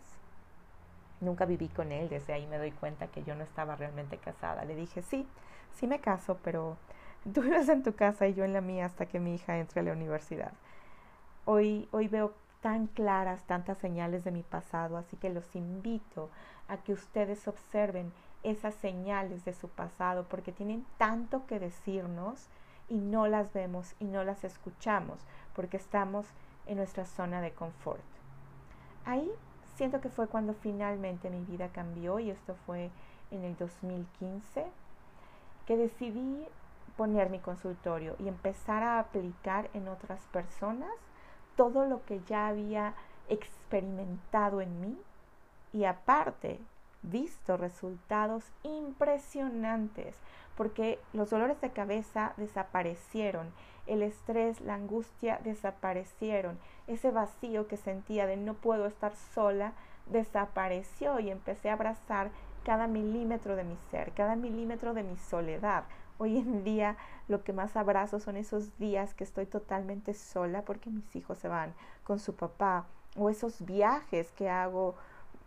Nunca 1.23 1.47
viví 1.47 1.69
con 1.69 1.93
él, 1.93 2.11
desde 2.11 2.35
ahí 2.35 2.47
me 2.47 2.59
doy 2.59 2.73
cuenta 2.73 3.07
que 3.07 3.25
yo 3.25 3.35
no 3.35 3.43
estaba 3.43 3.75
realmente 3.75 4.19
casada. 4.19 4.67
Le 4.67 4.75
dije, 4.75 5.01
sí, 5.01 5.27
sí 5.75 5.87
me 5.87 5.99
caso, 5.99 6.39
pero 6.45 6.77
tú 7.33 7.41
vives 7.43 7.71
en 7.71 7.83
tu 7.83 7.95
casa 7.95 8.27
y 8.29 8.35
yo 8.35 8.45
en 8.45 8.53
la 8.53 8.61
mía 8.61 8.85
hasta 8.85 9.07
que 9.07 9.19
mi 9.19 9.35
hija 9.35 9.59
entre 9.59 9.81
a 9.81 9.85
la 9.85 9.93
universidad. 9.93 10.53
Hoy, 11.47 11.89
hoy 11.91 12.09
veo 12.09 12.35
tan 12.61 12.87
claras 12.87 13.45
tantas 13.45 13.79
señales 13.79 14.25
de 14.25 14.31
mi 14.31 14.43
pasado, 14.43 14.99
así 14.99 15.17
que 15.17 15.31
los 15.31 15.57
invito 15.57 16.29
a 16.69 16.77
que 16.77 16.93
ustedes 16.93 17.49
observen 17.49 18.13
esas 18.43 18.75
señales 18.75 19.47
de 19.47 19.55
su 19.55 19.71
pasado, 19.71 20.27
porque 20.29 20.53
tienen 20.53 20.85
tanto 20.99 21.47
que 21.47 21.59
decirnos 21.59 22.47
y 22.89 22.99
no 22.99 23.27
las 23.27 23.53
vemos 23.53 23.95
y 23.99 24.05
no 24.05 24.25
las 24.25 24.45
escuchamos, 24.45 25.19
porque 25.55 25.77
estamos 25.77 26.27
en 26.67 26.77
nuestra 26.77 27.05
zona 27.05 27.41
de 27.41 27.53
confort. 27.53 28.03
Ahí 29.05 29.31
siento 29.77 30.01
que 30.01 30.09
fue 30.09 30.29
cuando 30.29 30.55
finalmente 30.55 31.31
mi 31.31 31.45
vida 31.45 31.69
cambió 31.69 32.19
y 32.19 32.31
esto 32.31 32.55
fue 32.67 32.91
en 33.31 33.45
el 33.45 33.57
2015, 33.57 34.67
que 35.67 35.77
decidí 35.77 36.47
poner 36.97 37.31
mi 37.31 37.41
consultorio 37.41 38.17
y 38.19 38.29
empezar 38.29 38.83
a 38.83 39.01
aplicar 39.01 39.69
en 39.75 39.89
otras 39.89 40.21
personas 40.33 40.93
todo 41.57 41.87
lo 41.87 42.05
que 42.05 42.21
ya 42.27 42.49
había 42.49 42.95
experimentado 43.29 44.61
en 44.61 44.81
mí 44.81 44.99
y 45.73 45.85
aparte 45.85 46.61
visto 47.11 47.57
resultados 47.57 48.45
impresionantes 48.63 50.17
porque 50.57 51.01
los 51.13 51.31
dolores 51.31 51.61
de 51.61 51.71
cabeza 51.71 52.33
desaparecieron, 52.37 53.53
el 53.87 54.03
estrés, 54.03 54.61
la 54.61 54.75
angustia 54.75 55.41
desaparecieron, 55.43 56.59
ese 56.87 57.11
vacío 57.11 57.67
que 57.67 57.77
sentía 57.77 58.27
de 58.27 58.37
no 58.37 58.55
puedo 58.55 58.87
estar 58.87 59.15
sola 59.35 59.73
desapareció 60.07 61.19
y 61.19 61.31
empecé 61.31 61.71
a 61.71 61.75
abrazar 61.75 62.31
cada 62.65 62.87
milímetro 62.87 63.57
de 63.57 63.65
mi 63.65 63.77
ser, 63.91 64.13
cada 64.13 64.37
milímetro 64.37 64.95
de 64.95 65.03
mi 65.03 65.17
soledad, 65.17 65.85
Hoy 66.17 66.39
en 66.39 66.63
día 66.63 66.97
lo 67.27 67.43
que 67.43 67.53
más 67.53 67.77
abrazo 67.77 68.21
son 68.21 68.37
esos 68.37 68.79
días 68.79 69.15
que 69.15 69.25
estoy 69.25 69.47
totalmente 69.47 70.15
sola 70.15 70.63
porque 70.63 70.89
mis 70.89 71.17
hijos 71.17 71.39
se 71.39 71.49
van 71.49 71.75
con 72.05 72.21
su 72.21 72.37
papá 72.37 72.87
o 73.17 73.31
esos 73.31 73.65
viajes 73.65 74.31
que 74.33 74.49
hago 74.49 74.95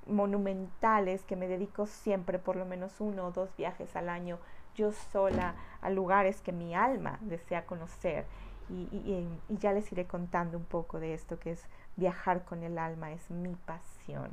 monumentales 0.10 1.24
que 1.24 1.36
me 1.36 1.48
dedico 1.48 1.86
siempre 1.86 2.40
por 2.40 2.56
lo 2.56 2.66
menos 2.66 3.00
uno 3.00 3.28
o 3.28 3.32
dos 3.32 3.56
viajes 3.58 3.96
al 3.96 4.10
año 4.10 4.40
yo 4.76 4.92
sola 4.92 5.56
a 5.82 5.90
lugares 5.90 6.42
que 6.42 6.52
mi 6.52 6.76
alma 6.76 7.18
desea 7.22 7.66
conocer 7.66 8.26
y, 8.70 8.74
y, 8.74 9.40
ya 9.50 9.72
les 9.72 9.92
iré 9.92 10.06
contando 10.06 10.58
un 10.58 10.66
poco 10.66 11.00
de 11.00 11.14
esto 11.14 11.40
que 11.40 11.52
es 11.52 11.66
viajar 11.96 12.44
con 12.44 12.64
el 12.64 12.78
alma, 12.78 13.12
es 13.12 13.32
mi 13.32 13.56
pasión. 13.56 14.30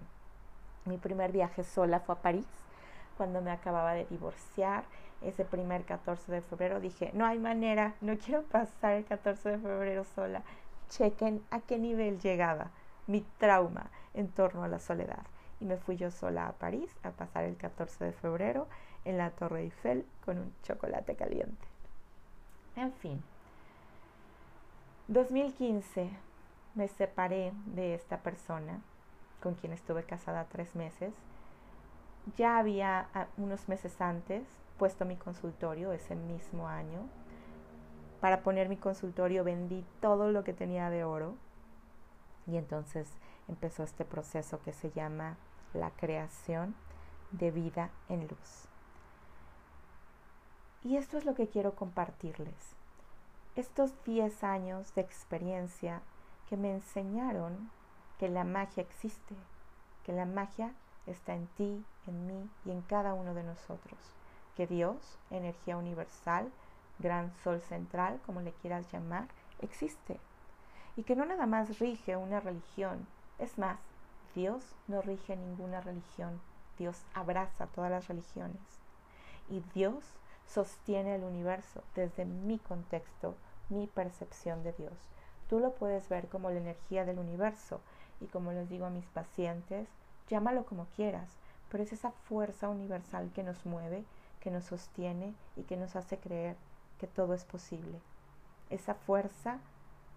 Mi 0.85 0.99
primer 0.99 1.31
viaje 1.31 1.63
sola 1.63 2.01
fue 2.01 2.17
a 2.17 2.19
París 2.19 2.47
cuando 3.17 3.41
me 3.41 3.53
acababa 3.53 3.95
de 3.95 4.07
divorciar 4.07 4.85
ese 5.23 5.45
primer 5.45 5.85
14 5.85 6.31
de 6.31 6.41
febrero, 6.43 6.81
dije, 6.81 7.11
no 7.15 7.25
hay 7.25 7.39
manera, 7.39 7.95
no 8.01 8.19
quiero 8.19 8.43
pasar 8.43 8.95
el 8.95 9.05
14 9.05 9.51
de 9.51 9.59
febrero 9.59 10.05
sola. 10.05 10.43
Chequen 10.91 11.43
a 11.51 11.61
qué 11.61 11.79
nivel 11.79 12.21
llegaba 12.21 12.71
mi 13.07 13.23
trauma 13.39 13.91
en 14.13 14.29
torno 14.29 14.65
a 14.65 14.69
la 14.69 14.79
soledad. 14.79 15.25
Me 15.65 15.79
fui 15.79 15.97
yo 15.97 16.11
sola 16.11 16.47
a 16.47 16.53
París 16.53 16.95
a 17.03 17.11
pasar 17.11 17.45
el 17.45 17.57
14 17.57 18.05
de 18.05 18.13
febrero 18.13 18.69
en 19.07 19.17
la 19.17 19.31
Torre 19.31 19.63
Eiffel 19.63 20.05
con 20.23 20.39
un 20.39 20.53
chocolate 20.63 21.17
caliente. 21.17 21.67
En 22.77 22.93
fin, 22.93 23.23
2015 25.09 26.11
me 26.75 26.87
separé 26.89 27.55
de 27.65 27.95
esta 27.95 28.19
persona 28.19 28.83
con 29.43 29.55
quien 29.55 29.73
estuve 29.73 30.03
casada 30.05 30.45
tres 30.53 30.75
meses. 30.75 31.15
Ya 32.37 32.59
había 32.59 33.09
unos 33.39 33.67
meses 33.67 33.99
antes 34.03 34.45
puesto 34.79 35.07
mi 35.07 35.17
consultorio 35.17 35.93
ese 35.93 36.15
mismo 36.15 36.69
año. 36.69 37.09
Para 38.21 38.43
poner 38.43 38.69
mi 38.69 38.77
consultorio 38.77 39.45
vendí 39.45 39.83
todo 40.03 40.31
lo 40.31 40.45
que 40.45 40.53
tenía 40.53 40.91
de 40.91 41.05
oro 41.05 41.37
y 42.47 42.59
entonces 42.59 43.09
empezó 43.49 43.83
este 43.83 44.05
proceso 44.05 44.61
que 44.63 44.75
se 44.75 44.91
llama 44.91 45.39
la 45.75 45.91
creación 45.91 46.75
de 47.33 47.51
vida 47.51 47.91
en 48.09 48.27
luz. 48.29 48.69
Y 50.83 50.97
esto 50.97 51.19
es 51.19 51.25
lo 51.25 51.35
que 51.35 51.49
quiero 51.49 51.75
compartirles. 51.75 52.77
Estos 53.57 53.93
10 54.05 54.45
años 54.45 54.95
de 54.95 55.03
experiencia 55.03 56.03
que 56.49 56.57
me 56.57 56.73
enseñaron 56.73 57.71
que 58.19 58.29
la 58.29 58.45
magia 58.45 58.83
existe, 58.83 59.35
que 60.05 60.13
la 60.13 60.27
magia 60.27 60.73
está 61.07 61.35
en 61.35 61.47
ti, 61.49 61.85
en 62.07 62.27
mí 62.27 62.51
y 62.65 62.71
en 62.71 62.83
cada 62.83 63.15
uno 63.15 63.35
de 63.35 63.43
nosotros 63.43 64.15
que 64.57 64.67
Dios, 64.67 65.19
energía 65.31 65.77
universal, 65.77 66.51
gran 66.99 67.33
sol 67.43 67.61
central, 67.61 68.21
como 68.25 68.41
le 68.41 68.53
quieras 68.53 68.91
llamar, 68.93 69.29
existe. 69.61 70.19
Y 70.97 71.03
que 71.03 71.17
no 71.17 71.25
nada 71.25 71.47
más 71.47 71.79
rige 71.79 72.17
una 72.17 72.41
religión. 72.41 73.07
Es 73.39 73.59
más, 73.59 73.79
Dios 74.35 74.75
no 74.89 75.03
rige 75.03 75.37
ninguna 75.37 75.81
religión. 75.81 76.41
Dios 76.79 77.05
abraza 77.15 77.67
todas 77.67 77.91
las 77.91 78.09
religiones. 78.09 78.61
Y 79.49 79.63
Dios 79.75 80.05
sostiene 80.47 81.15
el 81.15 81.25
universo 81.25 81.83
desde 81.95 82.25
mi 82.25 82.59
contexto, 82.59 83.35
mi 83.69 83.87
percepción 83.87 84.63
de 84.63 84.73
Dios. 84.73 84.95
Tú 85.49 85.61
lo 85.61 85.75
puedes 85.75 86.09
ver 86.09 86.29
como 86.29 86.51
la 86.51 86.59
energía 86.59 87.05
del 87.05 87.19
universo 87.19 87.81
y 88.21 88.27
como 88.27 88.53
les 88.53 88.69
digo 88.69 88.87
a 88.87 88.91
mis 88.91 89.07
pacientes, 89.07 89.89
llámalo 90.29 90.65
como 90.65 90.87
quieras, 90.97 91.29
pero 91.71 91.83
es 91.83 91.93
esa 91.93 92.11
fuerza 92.11 92.69
universal 92.69 93.31
que 93.35 93.43
nos 93.43 93.65
mueve 93.67 94.05
que 94.45 94.51
nos 94.51 94.65
sostiene 94.65 95.35
y 95.57 95.63
que 95.63 95.79
nos 95.79 95.97
hace 95.97 96.19
creer 96.19 96.57
que 97.01 97.07
todo 97.07 97.33
es 97.33 97.45
posible. 97.45 97.99
Esa 98.69 98.95
fuerza 98.95 99.59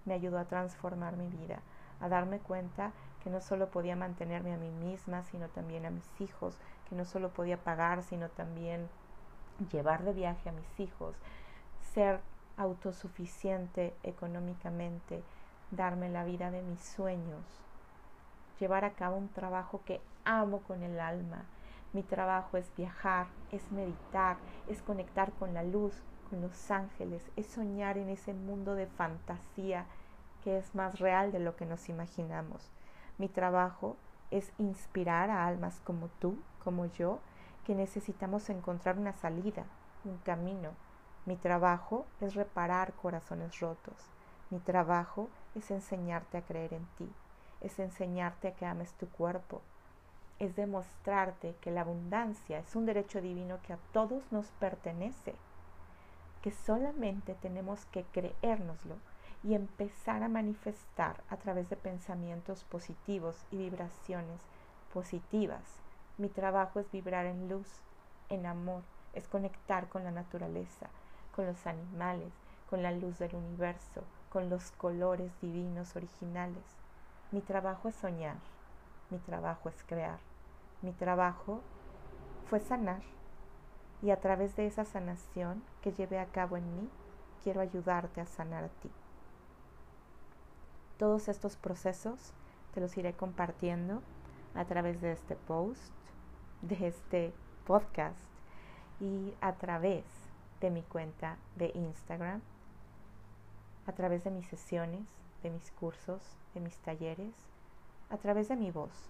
me 0.04 0.14
ayudó 0.14 0.38
a 0.38 0.46
transformar 0.46 1.16
mi 1.16 1.30
vida, 1.30 1.62
a 2.02 2.10
darme 2.10 2.40
cuenta 2.40 2.92
que 3.28 3.34
no 3.34 3.42
solo 3.42 3.68
podía 3.68 3.98
mantenerme 3.98 4.54
a 4.54 4.58
mí 4.58 4.70
misma, 4.70 5.22
sino 5.24 5.50
también 5.50 5.86
a 5.86 5.90
mis 5.90 6.22
hijos, 6.22 6.56
que 6.88 6.96
no 6.96 7.04
solo 7.04 7.28
podía 7.28 7.58
pagar, 7.58 8.02
sino 8.02 8.30
también 8.30 8.88
llevar 9.70 10.04
de 10.04 10.14
viaje 10.14 10.48
a 10.48 10.54
mis 10.54 10.80
hijos, 10.80 11.14
ser 11.94 12.22
autosuficiente 12.56 13.94
económicamente, 14.04 15.24
darme 15.72 16.08
la 16.08 16.24
vida 16.24 16.52
de 16.52 16.62
mis 16.62 16.80
sueños, 16.80 17.44
llevar 18.62 18.86
a 18.86 18.94
cabo 18.94 19.18
un 19.18 19.28
trabajo 19.28 19.82
que 19.84 20.00
amo 20.24 20.62
con 20.62 20.82
el 20.82 20.98
alma, 20.98 21.44
Mi 21.92 22.04
trabajo 22.04 22.56
es 22.56 22.74
viajar, 22.78 23.28
es 23.52 23.74
meditar, 23.74 24.38
es 24.68 24.82
conectar 24.82 25.34
con 25.34 25.54
la 25.54 25.64
luz, 25.64 26.02
con 26.30 26.42
los 26.42 26.72
ángeles, 26.72 27.30
es 27.36 27.48
soñar 27.48 27.98
en 27.98 28.08
ese 28.08 28.34
mundo 28.34 28.76
de 28.76 28.88
fantasía 28.88 29.86
que 30.46 30.58
es 30.58 30.76
más 30.76 31.00
real 31.00 31.34
de 31.34 31.40
lo 31.40 31.58
que 31.58 31.66
nos 31.66 31.90
imaginamos. 31.90 32.72
Mi 33.18 33.28
trabajo 33.28 33.96
es 34.32 34.52
inspirar 34.58 35.30
a 35.30 35.48
almas 35.48 35.80
como 35.84 36.10
tú, 36.20 36.38
como 36.64 36.86
yo, 36.86 37.20
que 37.66 37.76
necesitamos 37.76 38.50
encontrar 38.50 38.98
una 38.98 39.14
salida, 39.14 39.66
un 40.06 40.18
camino. 40.18 40.72
Mi 41.26 41.36
trabajo 41.36 42.06
es 42.22 42.36
reparar 42.36 42.94
corazones 42.94 43.60
rotos. 43.60 43.96
Mi 44.50 44.60
trabajo 44.60 45.30
es 45.56 45.72
enseñarte 45.72 46.38
a 46.38 46.42
creer 46.42 46.74
en 46.74 46.86
ti, 46.98 47.10
es 47.62 47.80
enseñarte 47.80 48.50
a 48.50 48.56
que 48.56 48.66
ames 48.66 48.94
tu 48.94 49.10
cuerpo, 49.10 49.62
es 50.40 50.56
demostrarte 50.56 51.56
que 51.60 51.72
la 51.72 51.82
abundancia 51.82 52.60
es 52.60 52.76
un 52.76 52.86
derecho 52.86 53.20
divino 53.20 53.60
que 53.64 53.74
a 53.74 53.80
todos 53.92 54.32
nos 54.32 54.46
pertenece, 54.52 55.36
que 56.42 56.52
solamente 56.52 57.34
tenemos 57.42 57.86
que 57.88 58.04
creérnoslo 58.04 58.96
y 59.48 59.56
empezar 59.56 60.24
a 60.24 60.28
manifestar 60.28 61.24
a 61.30 61.38
través 61.38 61.70
de 61.70 61.78
pensamientos 61.78 62.66
positivos 62.66 63.46
y 63.50 63.56
vibraciones 63.56 64.42
positivas. 64.94 65.64
Mi 66.18 66.28
trabajo 66.28 66.82
es 66.82 66.92
vibrar 66.92 67.26
en 67.26 67.48
luz, 67.48 67.66
en 68.28 68.46
amor, 68.46 68.84
es 69.14 69.26
conectar 69.30 69.88
con 69.88 70.04
la 70.04 70.12
naturaleza, 70.12 70.90
con 71.34 71.46
los 71.46 71.66
animales, 71.66 72.34
con 72.70 72.84
la 72.84 72.92
luz 72.92 73.20
del 73.20 73.36
universo, 73.36 74.04
con 74.30 74.50
los 74.50 74.72
colores 74.72 75.32
divinos 75.42 75.96
originales. 75.96 76.66
Mi 77.32 77.40
trabajo 77.40 77.88
es 77.88 77.96
soñar, 77.96 78.36
mi 79.10 79.18
trabajo 79.18 79.70
es 79.70 79.82
crear, 79.88 80.20
mi 80.82 80.92
trabajo 80.92 81.62
fue 82.48 82.60
sanar 82.60 83.02
y 84.02 84.10
a 84.10 84.20
través 84.20 84.58
de 84.58 84.68
esa 84.68 84.84
sanación 84.84 85.64
que 85.82 85.94
llevé 85.94 86.20
a 86.20 86.26
cabo 86.26 86.58
en 86.58 86.76
mí, 86.76 86.90
quiero 87.46 87.62
ayudarte 87.62 88.20
a 88.20 88.26
sanar 88.26 88.66
a 88.66 88.68
ti. 88.68 88.92
Todos 90.98 91.28
estos 91.28 91.58
procesos 91.58 92.34
te 92.74 92.82
los 92.82 92.98
iré 92.98 93.14
compartiendo 93.14 94.02
a 94.56 94.66
través 94.66 95.00
de 95.02 95.12
este 95.12 95.36
post, 95.36 95.94
de 96.62 96.88
este 96.88 97.34
podcast 97.66 98.18
y 99.00 99.34
a 99.42 99.54
través 99.54 100.06
de 100.60 100.72
mi 100.72 100.82
cuenta 100.82 101.38
de 101.56 101.72
Instagram, 101.76 102.42
a 103.86 103.92
través 103.92 104.24
de 104.24 104.32
mis 104.32 104.48
sesiones, 104.48 105.08
de 105.44 105.52
mis 105.52 105.72
cursos, 105.72 106.22
de 106.56 106.62
mis 106.62 106.78
talleres, 106.80 107.36
a 108.10 108.18
través 108.18 108.48
de 108.48 108.56
mi 108.56 108.72
voz. 108.72 109.10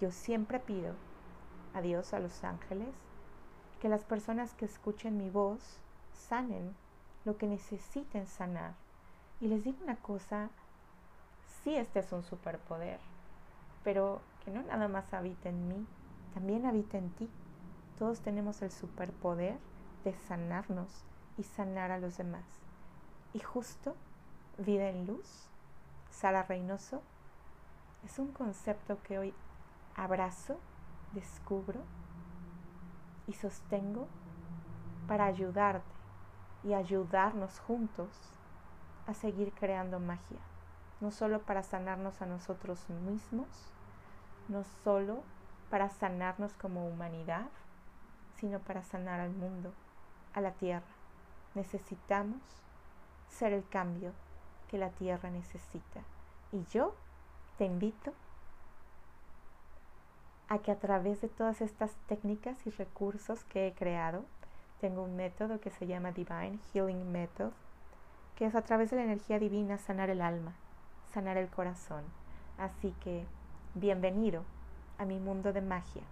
Yo 0.00 0.10
siempre 0.10 0.58
pido 0.58 0.94
a 1.72 1.80
Dios, 1.80 2.12
a 2.14 2.18
los 2.18 2.42
ángeles, 2.42 2.94
que 3.80 3.88
las 3.88 4.04
personas 4.04 4.54
que 4.54 4.64
escuchen 4.64 5.16
mi 5.16 5.30
voz 5.30 5.78
sanen 6.12 6.74
lo 7.24 7.36
que 7.36 7.46
necesiten 7.46 8.26
sanar. 8.26 8.74
Y 9.40 9.46
les 9.46 9.62
digo 9.62 9.78
una 9.84 9.96
cosa, 9.96 10.50
sí 11.68 11.76
este 11.76 11.98
es 11.98 12.10
un 12.12 12.22
superpoder, 12.22 12.98
pero 13.84 14.22
que 14.42 14.50
no 14.50 14.62
nada 14.62 14.88
más 14.88 15.12
habita 15.12 15.50
en 15.50 15.68
mí, 15.68 15.86
también 16.32 16.64
habita 16.64 16.96
en 16.96 17.10
ti. 17.10 17.28
Todos 17.98 18.20
tenemos 18.20 18.62
el 18.62 18.70
superpoder 18.70 19.58
de 20.02 20.14
sanarnos 20.14 21.04
y 21.36 21.42
sanar 21.42 21.90
a 21.90 21.98
los 21.98 22.16
demás. 22.16 22.44
Y 23.34 23.40
justo 23.40 23.96
vida 24.56 24.88
en 24.88 25.06
luz, 25.06 25.50
Sara 26.10 26.42
Reynoso, 26.42 27.02
es 28.02 28.18
un 28.18 28.32
concepto 28.32 29.02
que 29.02 29.18
hoy 29.18 29.34
abrazo, 29.94 30.58
descubro 31.12 31.80
y 33.26 33.34
sostengo 33.34 34.08
para 35.06 35.26
ayudarte 35.26 35.84
y 36.64 36.72
ayudarnos 36.72 37.58
juntos 37.58 38.08
a 39.06 39.12
seguir 39.12 39.52
creando 39.52 40.00
magia 40.00 40.47
no 41.00 41.10
solo 41.10 41.40
para 41.42 41.62
sanarnos 41.62 42.20
a 42.22 42.26
nosotros 42.26 42.88
mismos, 42.90 43.46
no 44.48 44.64
solo 44.84 45.22
para 45.70 45.90
sanarnos 45.90 46.52
como 46.54 46.88
humanidad, 46.88 47.46
sino 48.36 48.58
para 48.60 48.82
sanar 48.82 49.20
al 49.20 49.30
mundo, 49.30 49.72
a 50.34 50.40
la 50.40 50.52
tierra. 50.52 50.86
Necesitamos 51.54 52.40
ser 53.28 53.52
el 53.52 53.68
cambio 53.68 54.12
que 54.68 54.78
la 54.78 54.90
tierra 54.90 55.30
necesita. 55.30 56.00
Y 56.52 56.64
yo 56.66 56.94
te 57.56 57.64
invito 57.64 58.12
a 60.48 60.58
que 60.58 60.70
a 60.70 60.78
través 60.78 61.20
de 61.20 61.28
todas 61.28 61.60
estas 61.60 61.94
técnicas 62.06 62.66
y 62.66 62.70
recursos 62.70 63.44
que 63.44 63.66
he 63.66 63.74
creado, 63.74 64.24
tengo 64.80 65.02
un 65.02 65.16
método 65.16 65.60
que 65.60 65.70
se 65.70 65.86
llama 65.86 66.12
Divine 66.12 66.58
Healing 66.72 67.10
Method, 67.10 67.52
que 68.36 68.46
es 68.46 68.54
a 68.54 68.62
través 68.62 68.90
de 68.90 68.96
la 68.96 69.04
energía 69.04 69.38
divina 69.38 69.78
sanar 69.78 70.08
el 70.10 70.22
alma, 70.22 70.54
sanar 71.12 71.36
el 71.36 71.48
corazón. 71.48 72.04
Así 72.58 72.94
que 73.00 73.24
bienvenido 73.74 74.44
a 74.98 75.04
mi 75.04 75.18
mundo 75.18 75.52
de 75.52 75.60
magia. 75.60 76.02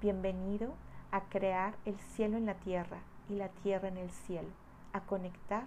Bienvenido 0.00 0.74
a 1.10 1.22
crear 1.22 1.74
el 1.84 1.98
cielo 1.98 2.36
en 2.36 2.46
la 2.46 2.54
tierra 2.54 2.98
y 3.28 3.34
la 3.34 3.48
tierra 3.48 3.88
en 3.88 3.96
el 3.96 4.10
cielo, 4.10 4.48
a 4.92 5.00
conectar 5.00 5.66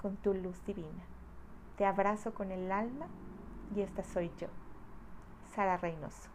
con 0.00 0.16
tu 0.16 0.34
luz 0.34 0.64
divina. 0.66 1.04
Te 1.76 1.86
abrazo 1.86 2.34
con 2.34 2.52
el 2.52 2.70
alma 2.70 3.06
y 3.74 3.80
esta 3.80 4.04
soy 4.04 4.30
yo, 4.38 4.48
Sara 5.54 5.76
Reynoso. 5.76 6.31